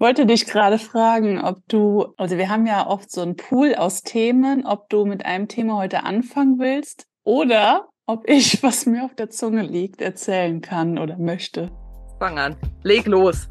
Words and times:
wollte 0.00 0.24
dich 0.24 0.46
gerade 0.46 0.78
fragen, 0.78 1.38
ob 1.38 1.58
du, 1.68 2.14
also 2.16 2.38
wir 2.38 2.48
haben 2.48 2.66
ja 2.66 2.86
oft 2.86 3.10
so 3.10 3.20
einen 3.20 3.36
Pool 3.36 3.74
aus 3.74 4.02
Themen, 4.02 4.64
ob 4.64 4.88
du 4.88 5.04
mit 5.04 5.26
einem 5.26 5.46
Thema 5.46 5.76
heute 5.76 6.04
anfangen 6.04 6.58
willst 6.58 7.06
oder 7.22 7.88
ob 8.06 8.28
ich, 8.28 8.62
was 8.62 8.86
mir 8.86 9.04
auf 9.04 9.14
der 9.14 9.28
Zunge 9.28 9.62
liegt, 9.62 10.00
erzählen 10.00 10.62
kann 10.62 10.98
oder 10.98 11.18
möchte. 11.18 11.70
Fang 12.18 12.38
an. 12.38 12.56
Leg 12.82 13.06
los. 13.06 13.48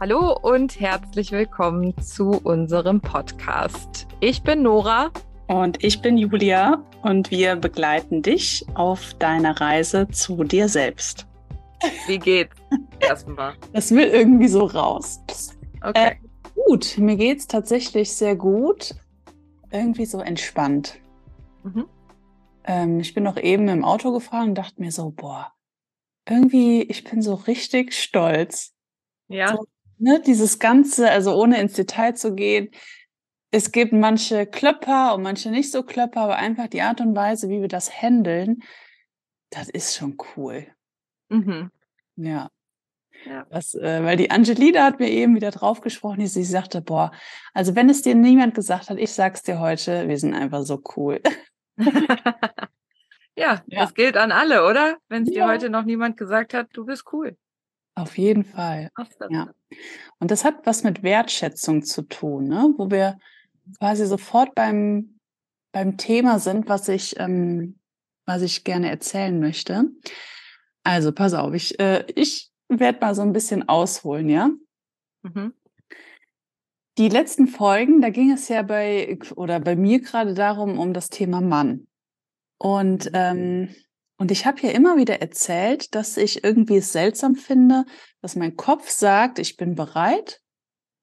Hallo 0.00 0.36
und 0.42 0.80
herzlich 0.80 1.30
willkommen 1.30 1.96
zu 2.02 2.40
unserem 2.42 3.00
Podcast. 3.00 4.08
Ich 4.18 4.42
bin 4.42 4.62
Nora. 4.62 5.10
Und 5.46 5.82
ich 5.82 6.00
bin 6.00 6.16
Julia 6.16 6.84
und 7.02 7.32
wir 7.32 7.56
begleiten 7.56 8.22
dich 8.22 8.64
auf 8.74 9.14
deiner 9.14 9.60
Reise 9.60 10.06
zu 10.06 10.44
dir 10.44 10.68
selbst. 10.68 11.26
Wie 12.06 12.18
geht's? 12.18 12.56
Erstmal. 13.00 13.54
Das 13.72 13.90
will 13.90 14.08
irgendwie 14.08 14.48
so 14.48 14.64
raus. 14.64 15.20
Okay. 15.82 15.92
Äh, 15.94 16.16
gut, 16.54 16.98
mir 16.98 17.16
geht's 17.16 17.46
tatsächlich 17.46 18.12
sehr 18.12 18.36
gut. 18.36 18.94
Irgendwie 19.70 20.06
so 20.06 20.20
entspannt. 20.20 21.00
Mhm. 21.62 21.86
Ähm, 22.64 23.00
ich 23.00 23.14
bin 23.14 23.24
noch 23.24 23.36
eben 23.36 23.68
im 23.68 23.84
Auto 23.84 24.12
gefahren 24.12 24.50
und 24.50 24.54
dachte 24.56 24.80
mir 24.80 24.92
so, 24.92 25.10
boah, 25.10 25.52
irgendwie, 26.28 26.82
ich 26.82 27.04
bin 27.04 27.22
so 27.22 27.34
richtig 27.34 27.94
stolz. 27.94 28.74
Ja. 29.28 29.56
So, 29.56 29.64
ne, 29.98 30.20
dieses 30.24 30.58
Ganze, 30.58 31.10
also 31.10 31.34
ohne 31.34 31.60
ins 31.60 31.74
Detail 31.74 32.14
zu 32.14 32.34
gehen, 32.34 32.70
es 33.52 33.72
gibt 33.72 33.92
manche 33.92 34.46
Klöpper 34.46 35.14
und 35.14 35.22
manche 35.22 35.50
nicht 35.50 35.72
so 35.72 35.82
Klöpper, 35.82 36.20
aber 36.20 36.36
einfach 36.36 36.68
die 36.68 36.82
Art 36.82 37.00
und 37.00 37.16
Weise, 37.16 37.48
wie 37.48 37.60
wir 37.60 37.68
das 37.68 37.90
handeln, 38.02 38.62
das 39.50 39.68
ist 39.68 39.96
schon 39.96 40.16
cool. 40.36 40.68
Mhm. 41.28 41.70
Ja. 42.24 42.50
Ja. 43.26 43.46
Das, 43.50 43.74
äh, 43.74 44.02
weil 44.02 44.16
die 44.16 44.30
Angelina 44.30 44.84
hat 44.84 44.98
mir 44.98 45.10
eben 45.10 45.34
wieder 45.34 45.50
drauf 45.50 45.80
gesprochen, 45.80 46.20
die 46.20 46.26
sie 46.26 46.44
sagte, 46.44 46.80
boah, 46.80 47.12
also 47.52 47.74
wenn 47.74 47.90
es 47.90 48.02
dir 48.02 48.14
niemand 48.14 48.54
gesagt 48.54 48.88
hat, 48.88 48.98
ich 48.98 49.12
sag's 49.12 49.42
dir 49.42 49.60
heute, 49.60 50.08
wir 50.08 50.18
sind 50.18 50.34
einfach 50.34 50.62
so 50.62 50.82
cool. 50.96 51.20
ja, 51.76 51.86
ja, 53.36 53.62
das 53.68 53.94
gilt 53.94 54.16
an 54.16 54.32
alle, 54.32 54.66
oder? 54.66 54.96
Wenn 55.08 55.24
es 55.24 55.34
ja. 55.34 55.46
dir 55.46 55.52
heute 55.52 55.70
noch 55.70 55.84
niemand 55.84 56.16
gesagt 56.16 56.54
hat, 56.54 56.68
du 56.72 56.86
bist 56.86 57.04
cool. 57.12 57.36
Auf 57.94 58.16
jeden 58.16 58.44
Fall. 58.44 58.90
Ja. 59.28 59.52
Und 60.18 60.30
das 60.30 60.44
hat 60.44 60.64
was 60.64 60.84
mit 60.84 61.02
Wertschätzung 61.02 61.82
zu 61.82 62.02
tun, 62.02 62.44
ne? 62.44 62.72
wo 62.78 62.90
wir 62.90 63.18
quasi 63.78 64.06
sofort 64.06 64.54
beim, 64.54 65.18
beim 65.72 65.98
Thema 65.98 66.38
sind, 66.38 66.68
was 66.68 66.88
ich, 66.88 67.18
ähm, 67.18 67.78
was 68.24 68.40
ich 68.42 68.64
gerne 68.64 68.88
erzählen 68.88 69.38
möchte. 69.38 69.90
Also, 70.82 71.12
pass 71.12 71.34
auf, 71.34 71.52
ich, 71.54 71.78
äh, 71.78 72.04
ich 72.14 72.50
werde 72.68 73.00
mal 73.00 73.14
so 73.14 73.22
ein 73.22 73.32
bisschen 73.32 73.68
ausholen, 73.68 74.28
ja? 74.28 74.50
Mhm. 75.22 75.52
Die 76.98 77.08
letzten 77.08 77.46
Folgen, 77.46 78.00
da 78.00 78.10
ging 78.10 78.30
es 78.30 78.48
ja 78.48 78.62
bei, 78.62 79.18
oder 79.36 79.60
bei 79.60 79.76
mir 79.76 80.00
gerade 80.00 80.34
darum, 80.34 80.78
um 80.78 80.92
das 80.92 81.08
Thema 81.08 81.40
Mann. 81.40 81.86
Und, 82.58 83.10
ähm, 83.14 83.74
und 84.18 84.30
ich 84.30 84.44
habe 84.44 84.60
ja 84.60 84.70
immer 84.70 84.96
wieder 84.96 85.20
erzählt, 85.20 85.94
dass 85.94 86.16
ich 86.16 86.44
irgendwie 86.44 86.76
es 86.76 86.92
seltsam 86.92 87.36
finde, 87.36 87.86
dass 88.20 88.36
mein 88.36 88.56
Kopf 88.56 88.90
sagt, 88.90 89.38
ich 89.38 89.56
bin 89.56 89.74
bereit 89.74 90.42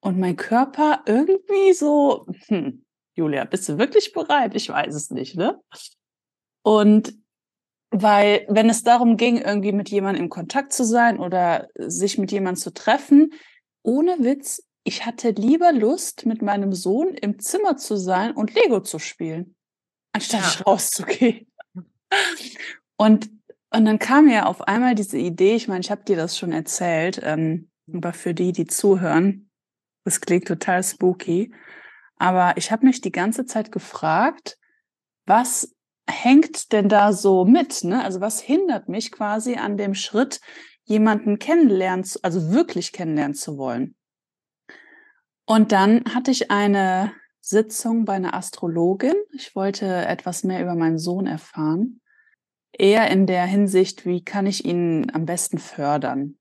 und 0.01 0.19
mein 0.19 0.35
Körper 0.35 1.01
irgendwie 1.07 1.73
so, 1.73 2.27
hm, 2.47 2.85
Julia, 3.15 3.45
bist 3.45 3.67
du 3.67 3.79
wirklich 3.79 4.13
bereit? 4.13 4.53
Ich 4.53 4.69
weiß 4.69 4.93
es 4.93 5.09
nicht, 5.09 5.35
ne? 5.35 5.59
Und 6.61 7.15
weil 8.01 8.45
wenn 8.49 8.69
es 8.69 8.83
darum 8.83 9.17
ging, 9.17 9.37
irgendwie 9.37 9.71
mit 9.71 9.89
jemandem 9.89 10.25
in 10.25 10.29
Kontakt 10.29 10.73
zu 10.73 10.83
sein 10.83 11.19
oder 11.19 11.67
sich 11.75 12.17
mit 12.17 12.31
jemandem 12.31 12.61
zu 12.61 12.73
treffen, 12.73 13.33
ohne 13.83 14.17
Witz, 14.19 14.63
ich 14.83 15.05
hatte 15.05 15.31
lieber 15.31 15.73
Lust, 15.73 16.25
mit 16.25 16.41
meinem 16.41 16.73
Sohn 16.73 17.09
im 17.09 17.39
Zimmer 17.39 17.77
zu 17.77 17.97
sein 17.97 18.31
und 18.31 18.53
Lego 18.53 18.79
zu 18.81 18.99
spielen, 18.99 19.55
anstatt 20.13 20.59
ja. 20.59 20.61
rauszugehen. 20.65 21.47
Und, 22.95 23.29
und 23.69 23.85
dann 23.85 23.99
kam 23.99 24.29
ja 24.29 24.45
auf 24.45 24.61
einmal 24.61 24.95
diese 24.95 25.17
Idee, 25.17 25.55
ich 25.55 25.67
meine, 25.67 25.81
ich 25.81 25.91
habe 25.91 26.03
dir 26.03 26.15
das 26.15 26.37
schon 26.37 26.51
erzählt, 26.51 27.19
ähm, 27.23 27.69
aber 27.93 28.13
für 28.13 28.33
die, 28.33 28.51
die 28.51 28.65
zuhören, 28.65 29.49
das 30.03 30.21
klingt 30.21 30.47
total 30.47 30.83
spooky, 30.83 31.53
aber 32.17 32.55
ich 32.57 32.71
habe 32.71 32.85
mich 32.85 33.01
die 33.01 33.11
ganze 33.11 33.45
Zeit 33.45 33.71
gefragt, 33.71 34.57
was 35.25 35.75
hängt 36.09 36.71
denn 36.71 36.89
da 36.89 37.13
so 37.13 37.45
mit? 37.45 37.83
Ne? 37.83 38.03
Also 38.03 38.21
was 38.21 38.39
hindert 38.39 38.89
mich 38.89 39.11
quasi 39.11 39.55
an 39.55 39.77
dem 39.77 39.93
Schritt, 39.93 40.39
jemanden 40.83 41.37
kennenlernen, 41.37 42.05
also 42.23 42.51
wirklich 42.51 42.91
kennenlernen 42.91 43.35
zu 43.35 43.57
wollen? 43.57 43.95
Und 45.45 45.71
dann 45.71 46.03
hatte 46.13 46.31
ich 46.31 46.51
eine 46.51 47.13
Sitzung 47.39 48.05
bei 48.05 48.13
einer 48.13 48.33
Astrologin. 48.33 49.15
Ich 49.33 49.55
wollte 49.55 49.85
etwas 49.85 50.43
mehr 50.43 50.61
über 50.61 50.75
meinen 50.75 50.99
Sohn 50.99 51.27
erfahren. 51.27 52.01
Eher 52.73 53.09
in 53.09 53.25
der 53.25 53.45
Hinsicht, 53.45 54.05
wie 54.05 54.23
kann 54.23 54.45
ich 54.45 54.65
ihn 54.65 55.09
am 55.13 55.25
besten 55.25 55.57
fördern? 55.57 56.37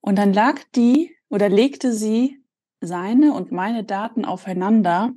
Und 0.00 0.16
dann 0.16 0.32
lag 0.32 0.60
die 0.74 1.16
oder 1.28 1.48
legte 1.48 1.92
sie 1.92 2.42
seine 2.80 3.32
und 3.32 3.52
meine 3.52 3.84
Daten 3.84 4.24
aufeinander. 4.24 5.12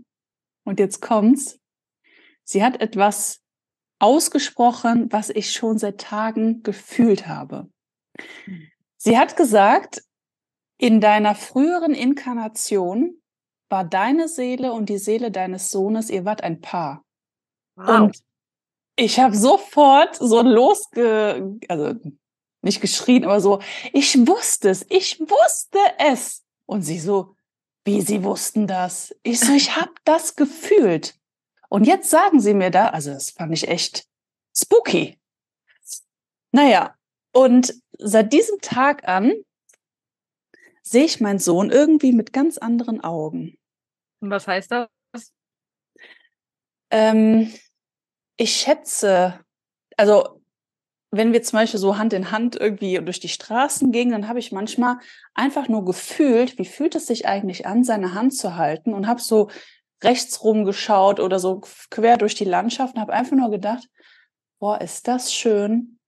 Und 0.63 0.79
jetzt 0.79 1.01
kommt's. 1.01 1.59
Sie 2.43 2.63
hat 2.63 2.81
etwas 2.81 3.41
ausgesprochen, 3.99 5.11
was 5.11 5.29
ich 5.29 5.51
schon 5.51 5.77
seit 5.77 5.99
Tagen 5.99 6.63
gefühlt 6.63 7.27
habe. 7.27 7.69
Sie 8.97 9.17
hat 9.17 9.35
gesagt, 9.37 10.03
in 10.77 11.01
deiner 11.01 11.35
früheren 11.35 11.93
Inkarnation 11.93 13.21
war 13.69 13.83
deine 13.83 14.27
Seele 14.27 14.71
und 14.71 14.89
die 14.89 14.97
Seele 14.97 15.31
deines 15.31 15.69
Sohnes, 15.69 16.09
ihr 16.09 16.25
wart 16.25 16.43
ein 16.43 16.61
Paar. 16.61 17.03
Wow. 17.75 17.89
Und 17.89 18.19
ich 18.95 19.19
habe 19.19 19.35
sofort 19.35 20.15
so 20.15 20.41
losge, 20.41 21.57
also 21.67 21.93
nicht 22.61 22.81
geschrien, 22.81 23.23
aber 23.23 23.39
so, 23.39 23.59
ich 23.93 24.27
wusste 24.27 24.69
es, 24.69 24.85
ich 24.89 25.19
wusste 25.19 25.79
es. 25.97 26.43
Und 26.65 26.81
sie 26.81 26.99
so, 26.99 27.35
wie 27.85 28.01
sie 28.01 28.23
wussten 28.23 28.67
das? 28.67 29.15
Ich 29.23 29.39
so, 29.39 29.53
ich 29.53 29.75
habe 29.75 29.93
das 30.03 30.35
gefühlt. 30.35 31.18
Und 31.69 31.85
jetzt 31.85 32.09
sagen 32.09 32.39
sie 32.39 32.53
mir 32.53 32.71
da, 32.71 32.87
also 32.87 33.11
das 33.11 33.29
fand 33.29 33.53
ich 33.53 33.67
echt 33.67 34.05
spooky. 34.55 35.19
Naja, 36.51 36.95
und 37.31 37.73
seit 37.97 38.33
diesem 38.33 38.59
Tag 38.59 39.07
an 39.07 39.33
sehe 40.81 41.05
ich 41.05 41.21
meinen 41.21 41.39
Sohn 41.39 41.69
irgendwie 41.69 42.11
mit 42.11 42.33
ganz 42.33 42.57
anderen 42.57 43.01
Augen. 43.01 43.57
Und 44.19 44.31
was 44.31 44.47
heißt 44.47 44.71
das? 44.71 44.89
Ähm, 46.91 47.53
ich 48.37 48.55
schätze, 48.55 49.39
also 49.95 50.41
wenn 51.11 51.33
wir 51.33 51.43
zum 51.43 51.57
Beispiel 51.57 51.79
so 51.79 51.97
Hand 51.97 52.13
in 52.13 52.31
Hand 52.31 52.55
irgendwie 52.55 52.95
durch 52.95 53.19
die 53.19 53.29
Straßen 53.29 53.91
gingen, 53.91 54.11
dann 54.11 54.27
habe 54.27 54.39
ich 54.39 54.51
manchmal 54.51 54.97
einfach 55.33 55.67
nur 55.67 55.85
gefühlt, 55.85 56.57
wie 56.57 56.65
fühlt 56.65 56.95
es 56.95 57.07
sich 57.07 57.27
eigentlich 57.27 57.65
an, 57.65 57.83
seine 57.83 58.13
Hand 58.13 58.35
zu 58.35 58.55
halten 58.55 58.93
und 58.93 59.07
habe 59.07 59.21
so 59.21 59.49
rechts 60.03 60.43
rumgeschaut 60.43 61.19
oder 61.19 61.39
so 61.39 61.61
quer 61.89 62.17
durch 62.17 62.35
die 62.35 62.45
Landschaft 62.45 62.95
und 62.95 63.01
habe 63.01 63.13
einfach 63.13 63.35
nur 63.35 63.51
gedacht, 63.51 63.87
boah, 64.59 64.79
ist 64.79 65.07
das 65.07 65.33
schön, 65.33 65.99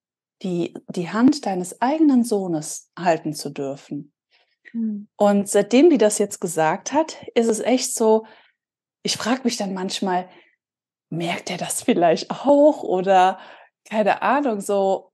die, 0.42 0.74
die 0.88 1.10
Hand 1.10 1.46
deines 1.46 1.80
eigenen 1.80 2.24
Sohnes 2.24 2.90
halten 2.98 3.32
zu 3.32 3.50
dürfen. 3.50 4.12
Mhm. 4.72 5.08
Und 5.16 5.48
seitdem 5.48 5.90
die 5.90 5.98
das 5.98 6.18
jetzt 6.18 6.40
gesagt 6.40 6.92
hat, 6.92 7.16
ist 7.34 7.48
es 7.48 7.60
echt 7.60 7.94
so, 7.94 8.26
ich 9.02 9.16
frage 9.16 9.42
mich 9.44 9.56
dann 9.56 9.74
manchmal, 9.74 10.28
merkt 11.10 11.50
er 11.50 11.58
das 11.58 11.82
vielleicht 11.82 12.30
auch 12.30 12.82
oder 12.82 13.38
keine 13.88 14.22
Ahnung, 14.22 14.60
so, 14.60 15.12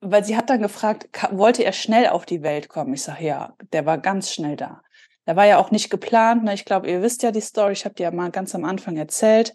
weil 0.00 0.24
sie 0.24 0.36
hat 0.36 0.50
dann 0.50 0.62
gefragt, 0.62 1.08
wollte 1.32 1.64
er 1.64 1.72
schnell 1.72 2.08
auf 2.08 2.26
die 2.26 2.42
Welt 2.42 2.68
kommen? 2.68 2.94
Ich 2.94 3.02
sage, 3.02 3.24
ja, 3.24 3.56
der 3.72 3.86
war 3.86 3.98
ganz 3.98 4.32
schnell 4.32 4.56
da. 4.56 4.83
Der 5.26 5.36
war 5.36 5.46
ja 5.46 5.58
auch 5.58 5.70
nicht 5.70 5.90
geplant. 5.90 6.44
Ne? 6.44 6.54
Ich 6.54 6.64
glaube, 6.64 6.90
ihr 6.90 7.02
wisst 7.02 7.22
ja 7.22 7.30
die 7.30 7.40
Story. 7.40 7.72
Ich 7.72 7.84
habe 7.84 7.94
die 7.94 8.02
ja 8.02 8.10
mal 8.10 8.30
ganz 8.30 8.54
am 8.54 8.64
Anfang 8.64 8.96
erzählt. 8.96 9.54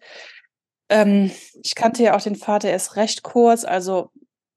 Ähm, 0.90 1.32
ich 1.62 1.76
kannte 1.76 2.04
ja 2.04 2.16
auch 2.16 2.22
den 2.22 2.36
Vater 2.36 2.70
erst 2.70 2.96
recht 2.96 3.24
kurz. 3.24 3.66
Also 3.66 4.12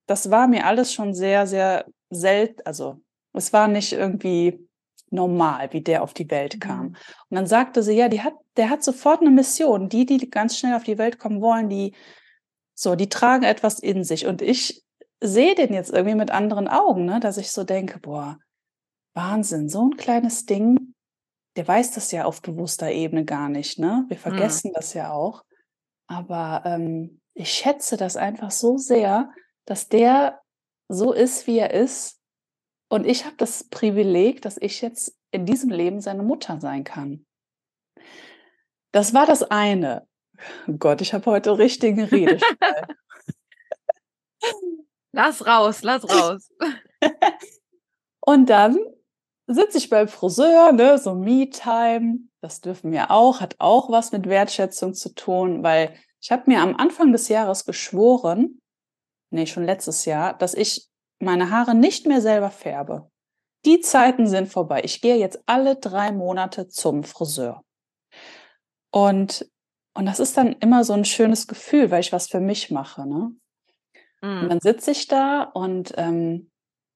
das 0.07 0.31
war 0.31 0.49
mir 0.49 0.67
alles 0.67 0.93
schon 0.93 1.15
sehr, 1.15 1.47
sehr 1.47 1.85
selten. 2.11 2.63
Also 2.65 3.01
es 3.33 3.53
war 3.53 3.69
nicht 3.69 3.93
irgendwie 3.93 4.59
normal, 5.11 5.73
wie 5.73 5.83
der 5.83 6.03
auf 6.03 6.15
die 6.15 6.31
Welt 6.31 6.61
kam. 6.61 6.87
Mhm. 6.87 6.97
Und 7.29 7.37
dann 7.37 7.47
sagte 7.47 7.83
sie, 7.83 7.95
ja, 7.95 8.09
die 8.09 8.23
hat, 8.23 8.35
der 8.57 8.71
hat 8.71 8.83
sofort 8.83 9.21
eine 9.21 9.31
Mission. 9.31 9.89
Die, 9.89 10.07
die 10.07 10.31
ganz 10.31 10.59
schnell 10.59 10.75
auf 10.75 10.85
die 10.85 10.99
Welt 10.99 11.19
kommen 11.19 11.41
wollen, 11.41 11.69
die 11.69 11.95
so, 12.75 12.95
die 12.97 13.09
tragen 13.09 13.45
etwas 13.45 13.79
in 13.79 14.03
sich. 14.03 14.27
Und 14.27 14.43
ich 14.43 14.83
sehe 15.21 15.55
den 15.55 15.73
jetzt 15.73 15.93
irgendwie 15.93 16.17
mit 16.17 16.31
anderen 16.31 16.67
Augen, 16.67 17.05
ne? 17.05 17.21
dass 17.21 17.37
ich 17.37 17.53
so 17.53 17.65
denke, 17.65 18.01
boah, 18.01 18.39
Wahnsinn, 19.15 19.69
so 19.69 19.87
ein 19.89 19.97
kleines 19.97 20.47
Ding, 20.47 20.92
der 21.57 21.69
weiß 21.69 21.93
das 21.93 22.13
ja 22.13 22.25
auf 22.25 22.43
bewusster 22.43 22.91
Ebene 22.91 23.25
gar 23.25 23.49
nicht, 23.49 23.79
ne? 23.79 24.05
Wir 24.09 24.17
mhm. 24.17 24.21
vergessen 24.21 24.69
mhm. 24.69 24.75
das 24.75 24.95
ja 24.95 25.13
auch. 25.13 25.45
Aber 26.07 26.63
ähm, 26.65 27.21
ich 27.35 27.51
schätze 27.51 27.97
das 27.97 28.17
einfach 28.17 28.51
so 28.51 28.77
sehr, 28.77 29.31
dass 29.67 29.89
der 29.89 30.41
so 30.89 31.13
ist, 31.13 31.47
wie 31.47 31.59
er 31.59 31.73
ist 31.73 32.19
Und 32.89 33.07
ich 33.07 33.25
habe 33.25 33.37
das 33.37 33.65
Privileg, 33.65 34.43
dass 34.43 34.59
ich 34.59 34.83
jetzt 34.83 35.17
in 35.31 35.47
diesem 35.47 35.71
Leben 35.71 36.01
seine 36.01 36.23
Mutter 36.23 36.61
sein 36.61 36.85
kann. 36.85 37.25
Das 38.93 39.15
war 39.15 39.25
das 39.25 39.43
eine. 39.43 40.07
Gott, 40.79 41.01
ich 41.01 41.15
habe 41.15 41.25
heute 41.27 41.57
richtigen 41.57 42.05
Redeschwall. 42.05 42.87
lass 45.13 45.47
raus, 45.47 45.83
lass 45.83 46.05
raus. 46.09 46.51
Und 48.21 48.51
dann 48.51 48.79
sitze 49.55 49.79
ich 49.79 49.91
beim 49.91 50.09
Friseur, 50.09 50.73
ne, 50.73 50.99
so 50.99 51.15
Me-Time. 51.15 52.19
Das 52.41 52.61
dürfen 52.61 52.93
wir 52.93 53.11
auch, 53.11 53.41
hat 53.41 53.57
auch 53.59 53.91
was 53.91 54.13
mit 54.13 54.29
Wertschätzung 54.29 54.95
zu 54.95 55.15
tun, 55.15 55.63
weil 55.63 55.95
ich 56.21 56.31
habe 56.31 56.45
mir 56.47 56.61
am 56.61 56.77
Anfang 56.77 57.13
des 57.13 57.29
Jahres 57.29 57.65
geschworen, 57.65 58.61
nee, 59.31 59.47
schon 59.47 59.65
letztes 59.65 60.05
Jahr, 60.05 60.37
dass 60.37 60.55
ich 60.55 60.89
meine 61.19 61.51
Haare 61.51 61.75
nicht 61.75 62.07
mehr 62.07 62.21
selber 62.21 62.51
färbe. 62.51 63.11
Die 63.65 63.81
Zeiten 63.81 64.27
sind 64.27 64.49
vorbei. 64.49 64.83
Ich 64.85 65.01
gehe 65.01 65.17
jetzt 65.17 65.43
alle 65.47 65.77
drei 65.77 66.13
Monate 66.13 66.69
zum 66.69 67.05
Friseur. 67.05 67.65
Und, 68.93 69.49
und 69.95 70.07
das 70.07 70.21
ist 70.21 70.37
dann 70.37 70.53
immer 70.55 70.85
so 70.85 70.93
ein 70.93 71.05
schönes 71.05 71.47
Gefühl, 71.47 71.91
weil 71.91 72.01
ich 72.01 72.13
was 72.13 72.29
für 72.29 72.41
mich 72.41 72.71
mache. 72.71 73.07
Ne? 73.07 73.35
Mm. 74.21 74.43
Und 74.43 74.49
dann 74.49 74.61
sitze 74.61 74.91
ich 74.91 75.09
da 75.09 75.43
und 75.43 75.95
ähm, 75.97 76.52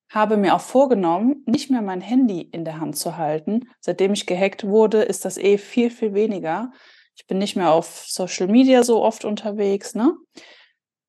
habe 0.09 0.37
mir 0.37 0.55
auch 0.55 0.61
vorgenommen, 0.61 1.43
nicht 1.47 1.71
mehr 1.71 1.83
mein 1.83 2.01
Handy 2.01 2.41
in 2.41 2.65
der 2.65 2.81
Hand 2.81 2.97
zu 2.97 3.17
halten. 3.17 3.69
Seitdem 3.81 4.13
ich 4.13 4.27
gehackt 4.27 4.65
wurde, 4.65 5.03
ist 5.03 5.25
das 5.25 5.37
eh 5.37 5.59
viel, 5.59 5.91
viel 5.91 6.15
weniger. 6.15 6.73
Ich 7.17 7.27
bin 7.27 7.39
nicht 7.39 7.57
mehr 7.57 7.73
auf 7.73 8.05
Social 8.07 8.47
Media 8.47 8.83
so 8.83 9.03
oft 9.03 9.25
unterwegs. 9.25 9.95
Ne? 9.95 10.17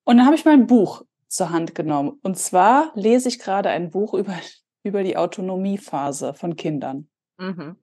Und 0.04 0.18
dann 0.18 0.26
habe 0.26 0.36
ich 0.36 0.46
mein 0.46 0.68
Buch 0.68 1.04
zur 1.28 1.50
Hand 1.50 1.76
genommen. 1.76 2.20
Und 2.24 2.38
zwar 2.38 2.92
lese 2.96 3.28
ich 3.30 3.40
gerade 3.40 3.70
ein 3.70 3.92
Buch 3.92 4.14
über, 4.14 4.34
über 4.84 5.04
die 5.04 5.18
Autonomiephase 5.18 6.34
von 6.34 6.56
Kindern. 6.56 7.10
Mhm. 7.38 7.76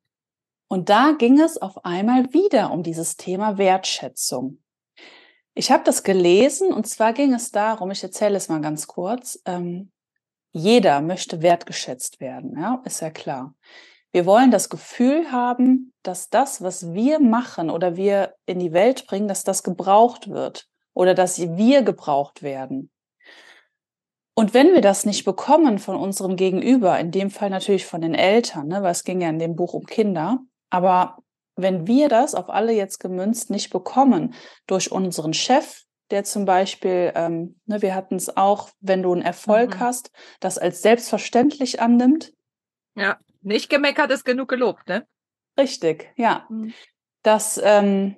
Und 0.68 0.88
da 0.88 1.12
ging 1.12 1.38
es 1.38 1.58
auf 1.60 1.84
einmal 1.84 2.32
wieder 2.32 2.72
um 2.72 2.82
dieses 2.82 3.16
Thema 3.16 3.58
Wertschätzung. 3.58 4.62
Ich 5.54 5.70
habe 5.70 5.84
das 5.84 6.02
gelesen 6.02 6.72
und 6.72 6.88
zwar 6.88 7.12
ging 7.12 7.32
es 7.32 7.52
darum, 7.52 7.92
ich 7.92 8.02
erzähle 8.02 8.36
es 8.36 8.48
mal 8.48 8.60
ganz 8.60 8.88
kurz, 8.88 9.40
ähm, 9.44 9.92
jeder 10.54 11.00
möchte 11.00 11.42
wertgeschätzt 11.42 12.20
werden, 12.20 12.56
ja, 12.56 12.80
ist 12.84 13.00
ja 13.00 13.10
klar. 13.10 13.54
Wir 14.12 14.24
wollen 14.24 14.52
das 14.52 14.68
Gefühl 14.68 15.32
haben, 15.32 15.92
dass 16.04 16.30
das, 16.30 16.62
was 16.62 16.94
wir 16.94 17.18
machen 17.18 17.68
oder 17.68 17.96
wir 17.96 18.34
in 18.46 18.60
die 18.60 18.72
Welt 18.72 19.06
bringen, 19.08 19.26
dass 19.26 19.42
das 19.42 19.64
gebraucht 19.64 20.30
wird 20.30 20.68
oder 20.94 21.14
dass 21.14 21.40
wir 21.40 21.82
gebraucht 21.82 22.44
werden. 22.44 22.92
Und 24.36 24.54
wenn 24.54 24.72
wir 24.72 24.80
das 24.80 25.04
nicht 25.04 25.24
bekommen 25.24 25.80
von 25.80 25.96
unserem 25.96 26.36
Gegenüber, 26.36 26.98
in 27.00 27.10
dem 27.10 27.30
Fall 27.30 27.50
natürlich 27.50 27.86
von 27.86 28.00
den 28.00 28.14
Eltern, 28.14 28.68
ne, 28.68 28.82
weil 28.82 28.92
es 28.92 29.02
ging 29.02 29.20
ja 29.20 29.28
in 29.28 29.40
dem 29.40 29.56
Buch 29.56 29.74
um 29.74 29.86
Kinder, 29.86 30.38
aber 30.70 31.18
wenn 31.56 31.88
wir 31.88 32.08
das 32.08 32.36
auf 32.36 32.48
alle 32.48 32.72
jetzt 32.72 32.98
gemünzt 32.98 33.50
nicht 33.50 33.70
bekommen 33.70 34.34
durch 34.68 34.92
unseren 34.92 35.34
Chef, 35.34 35.82
der 36.14 36.22
zum 36.22 36.44
Beispiel, 36.44 37.10
ähm, 37.16 37.60
ne, 37.66 37.82
wir 37.82 37.92
hatten 37.92 38.14
es 38.14 38.36
auch, 38.36 38.70
wenn 38.80 39.02
du 39.02 39.12
einen 39.12 39.22
Erfolg 39.22 39.74
mhm. 39.74 39.80
hast, 39.80 40.12
das 40.38 40.58
als 40.58 40.80
selbstverständlich 40.80 41.82
annimmt. 41.82 42.32
Ja, 42.94 43.18
nicht 43.42 43.68
gemeckert 43.68 44.12
ist 44.12 44.24
genug 44.24 44.48
gelobt, 44.48 44.86
ne? 44.86 45.08
Richtig, 45.58 46.12
ja. 46.16 46.46
Mhm. 46.48 46.72
Das, 47.24 47.60
ähm, 47.62 48.14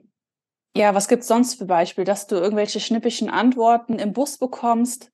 ja, 0.76 0.94
was 0.94 1.08
gibt 1.08 1.22
es 1.22 1.28
sonst 1.28 1.54
für 1.54 1.64
Beispiele, 1.64 2.04
dass 2.04 2.26
du 2.26 2.34
irgendwelche 2.37 2.81
schnippischen 2.81 3.31
Antworten 3.31 3.98
im 3.98 4.12
Bus 4.12 4.37
bekommst, 4.37 5.10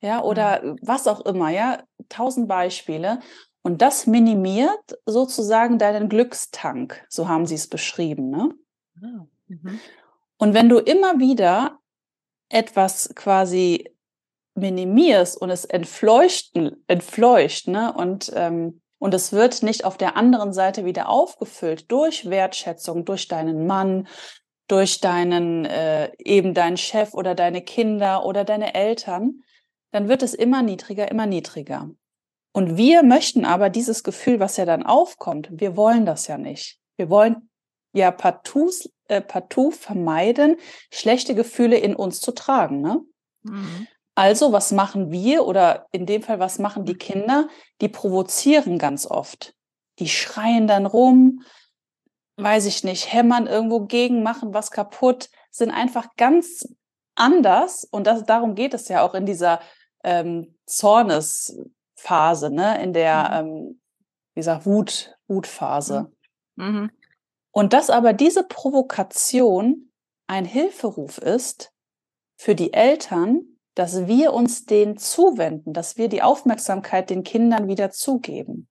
ja, 0.00 0.22
oder 0.22 0.62
mhm. 0.62 0.78
was 0.80 1.06
auch 1.06 1.20
immer, 1.26 1.50
ja, 1.50 1.84
tausend 2.08 2.48
Beispiele. 2.48 3.20
Und 3.60 3.82
das 3.82 4.06
minimiert 4.06 4.98
sozusagen 5.04 5.78
deinen 5.78 6.08
Glückstank, 6.08 7.04
so 7.10 7.28
haben 7.28 7.44
sie 7.44 7.56
es 7.56 7.68
beschrieben. 7.68 8.30
Ne? 8.30 8.54
Ah, 9.02 9.26
mhm. 9.48 9.78
Und 10.38 10.54
wenn 10.54 10.70
du 10.70 10.78
immer 10.78 11.18
wieder 11.18 11.80
etwas 12.54 13.12
quasi 13.14 13.90
minimierst 14.54 15.40
und 15.40 15.50
es 15.50 15.64
entfleuchten, 15.64 16.84
entfleucht, 16.86 17.68
ne? 17.68 17.92
Und, 17.92 18.32
ähm, 18.34 18.80
und 18.98 19.12
es 19.12 19.32
wird 19.32 19.62
nicht 19.62 19.84
auf 19.84 19.96
der 19.98 20.16
anderen 20.16 20.52
Seite 20.52 20.84
wieder 20.84 21.08
aufgefüllt 21.08 21.90
durch 21.90 22.30
Wertschätzung, 22.30 23.04
durch 23.04 23.28
deinen 23.28 23.66
Mann, 23.66 24.06
durch 24.68 25.00
deinen, 25.00 25.64
äh, 25.64 26.12
eben 26.18 26.54
deinen 26.54 26.76
Chef 26.76 27.12
oder 27.12 27.34
deine 27.34 27.62
Kinder 27.62 28.24
oder 28.24 28.44
deine 28.44 28.74
Eltern, 28.74 29.42
dann 29.90 30.08
wird 30.08 30.22
es 30.22 30.32
immer 30.32 30.62
niedriger, 30.62 31.10
immer 31.10 31.26
niedriger. 31.26 31.90
Und 32.52 32.76
wir 32.76 33.02
möchten 33.02 33.44
aber 33.44 33.68
dieses 33.68 34.04
Gefühl, 34.04 34.38
was 34.38 34.56
ja 34.56 34.64
dann 34.64 34.84
aufkommt, 34.84 35.48
wir 35.50 35.76
wollen 35.76 36.06
das 36.06 36.28
ja 36.28 36.38
nicht. 36.38 36.78
Wir 36.96 37.10
wollen 37.10 37.50
ja 37.94 38.10
partout, 38.10 38.72
äh, 39.08 39.22
partout 39.22 39.70
vermeiden, 39.70 40.56
schlechte 40.92 41.34
Gefühle 41.34 41.78
in 41.78 41.96
uns 41.96 42.20
zu 42.20 42.32
tragen. 42.32 42.80
Ne? 42.80 43.00
Mhm. 43.42 43.86
Also, 44.14 44.52
was 44.52 44.70
machen 44.70 45.10
wir 45.10 45.46
oder 45.46 45.86
in 45.90 46.06
dem 46.06 46.22
Fall, 46.22 46.38
was 46.38 46.58
machen 46.58 46.84
die 46.84 46.94
Kinder? 46.94 47.48
Die 47.80 47.88
provozieren 47.88 48.78
ganz 48.78 49.06
oft. 49.06 49.54
Die 49.98 50.08
schreien 50.08 50.66
dann 50.66 50.86
rum, 50.86 51.42
weiß 52.36 52.66
ich 52.66 52.84
nicht, 52.84 53.12
hämmern 53.12 53.46
irgendwo 53.46 53.80
gegen, 53.86 54.22
machen 54.22 54.54
was 54.54 54.70
kaputt, 54.70 55.30
sind 55.50 55.70
einfach 55.70 56.08
ganz 56.16 56.68
anders. 57.14 57.84
Und 57.90 58.06
das, 58.06 58.24
darum 58.24 58.54
geht 58.54 58.74
es 58.74 58.88
ja 58.88 59.02
auch 59.02 59.14
in 59.14 59.26
dieser 59.26 59.60
ähm, 60.02 60.56
Zornesphase, 60.66 62.50
ne? 62.50 62.82
in 62.82 62.92
der, 62.92 63.42
mhm. 63.42 63.48
ähm, 63.48 63.80
wie 64.34 64.40
gesagt, 64.40 64.66
Wut, 64.66 65.16
Wutphase. 65.26 66.12
Mhm. 66.56 66.90
Und 67.54 67.72
dass 67.72 67.88
aber 67.88 68.12
diese 68.12 68.42
Provokation 68.42 69.92
ein 70.26 70.44
Hilferuf 70.44 71.18
ist 71.18 71.72
für 72.36 72.56
die 72.56 72.72
Eltern, 72.72 73.58
dass 73.76 74.08
wir 74.08 74.32
uns 74.32 74.64
denen 74.66 74.96
zuwenden, 74.96 75.72
dass 75.72 75.96
wir 75.96 76.08
die 76.08 76.20
Aufmerksamkeit 76.20 77.10
den 77.10 77.22
Kindern 77.22 77.68
wieder 77.68 77.92
zugeben. 77.92 78.68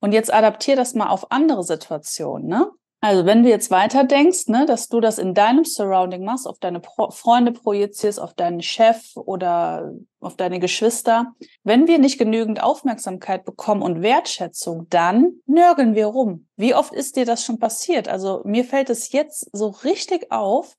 Und 0.00 0.10
jetzt 0.12 0.32
adaptier 0.32 0.74
das 0.74 0.94
mal 0.94 1.08
auf 1.08 1.30
andere 1.30 1.62
Situationen. 1.62 2.48
Ne? 2.48 2.72
Also 3.02 3.24
wenn 3.24 3.42
du 3.42 3.48
jetzt 3.48 3.70
weiter 3.70 4.04
denkst, 4.04 4.48
ne, 4.48 4.66
dass 4.66 4.88
du 4.88 5.00
das 5.00 5.18
in 5.18 5.32
deinem 5.32 5.64
Surrounding 5.64 6.22
machst, 6.22 6.46
auf 6.46 6.58
deine 6.58 6.80
Pro 6.80 7.10
Freunde 7.10 7.52
projizierst, 7.52 8.20
auf 8.20 8.34
deinen 8.34 8.60
Chef 8.60 9.16
oder 9.16 9.92
auf 10.20 10.36
deine 10.36 10.60
Geschwister, 10.60 11.34
wenn 11.64 11.88
wir 11.88 11.98
nicht 11.98 12.18
genügend 12.18 12.62
Aufmerksamkeit 12.62 13.46
bekommen 13.46 13.80
und 13.80 14.02
Wertschätzung, 14.02 14.86
dann 14.90 15.32
nörgeln 15.46 15.94
wir 15.94 16.06
rum. 16.06 16.46
Wie 16.56 16.74
oft 16.74 16.92
ist 16.92 17.16
dir 17.16 17.24
das 17.24 17.42
schon 17.42 17.58
passiert? 17.58 18.06
Also 18.06 18.42
mir 18.44 18.64
fällt 18.64 18.90
es 18.90 19.12
jetzt 19.12 19.48
so 19.56 19.68
richtig 19.68 20.30
auf, 20.30 20.76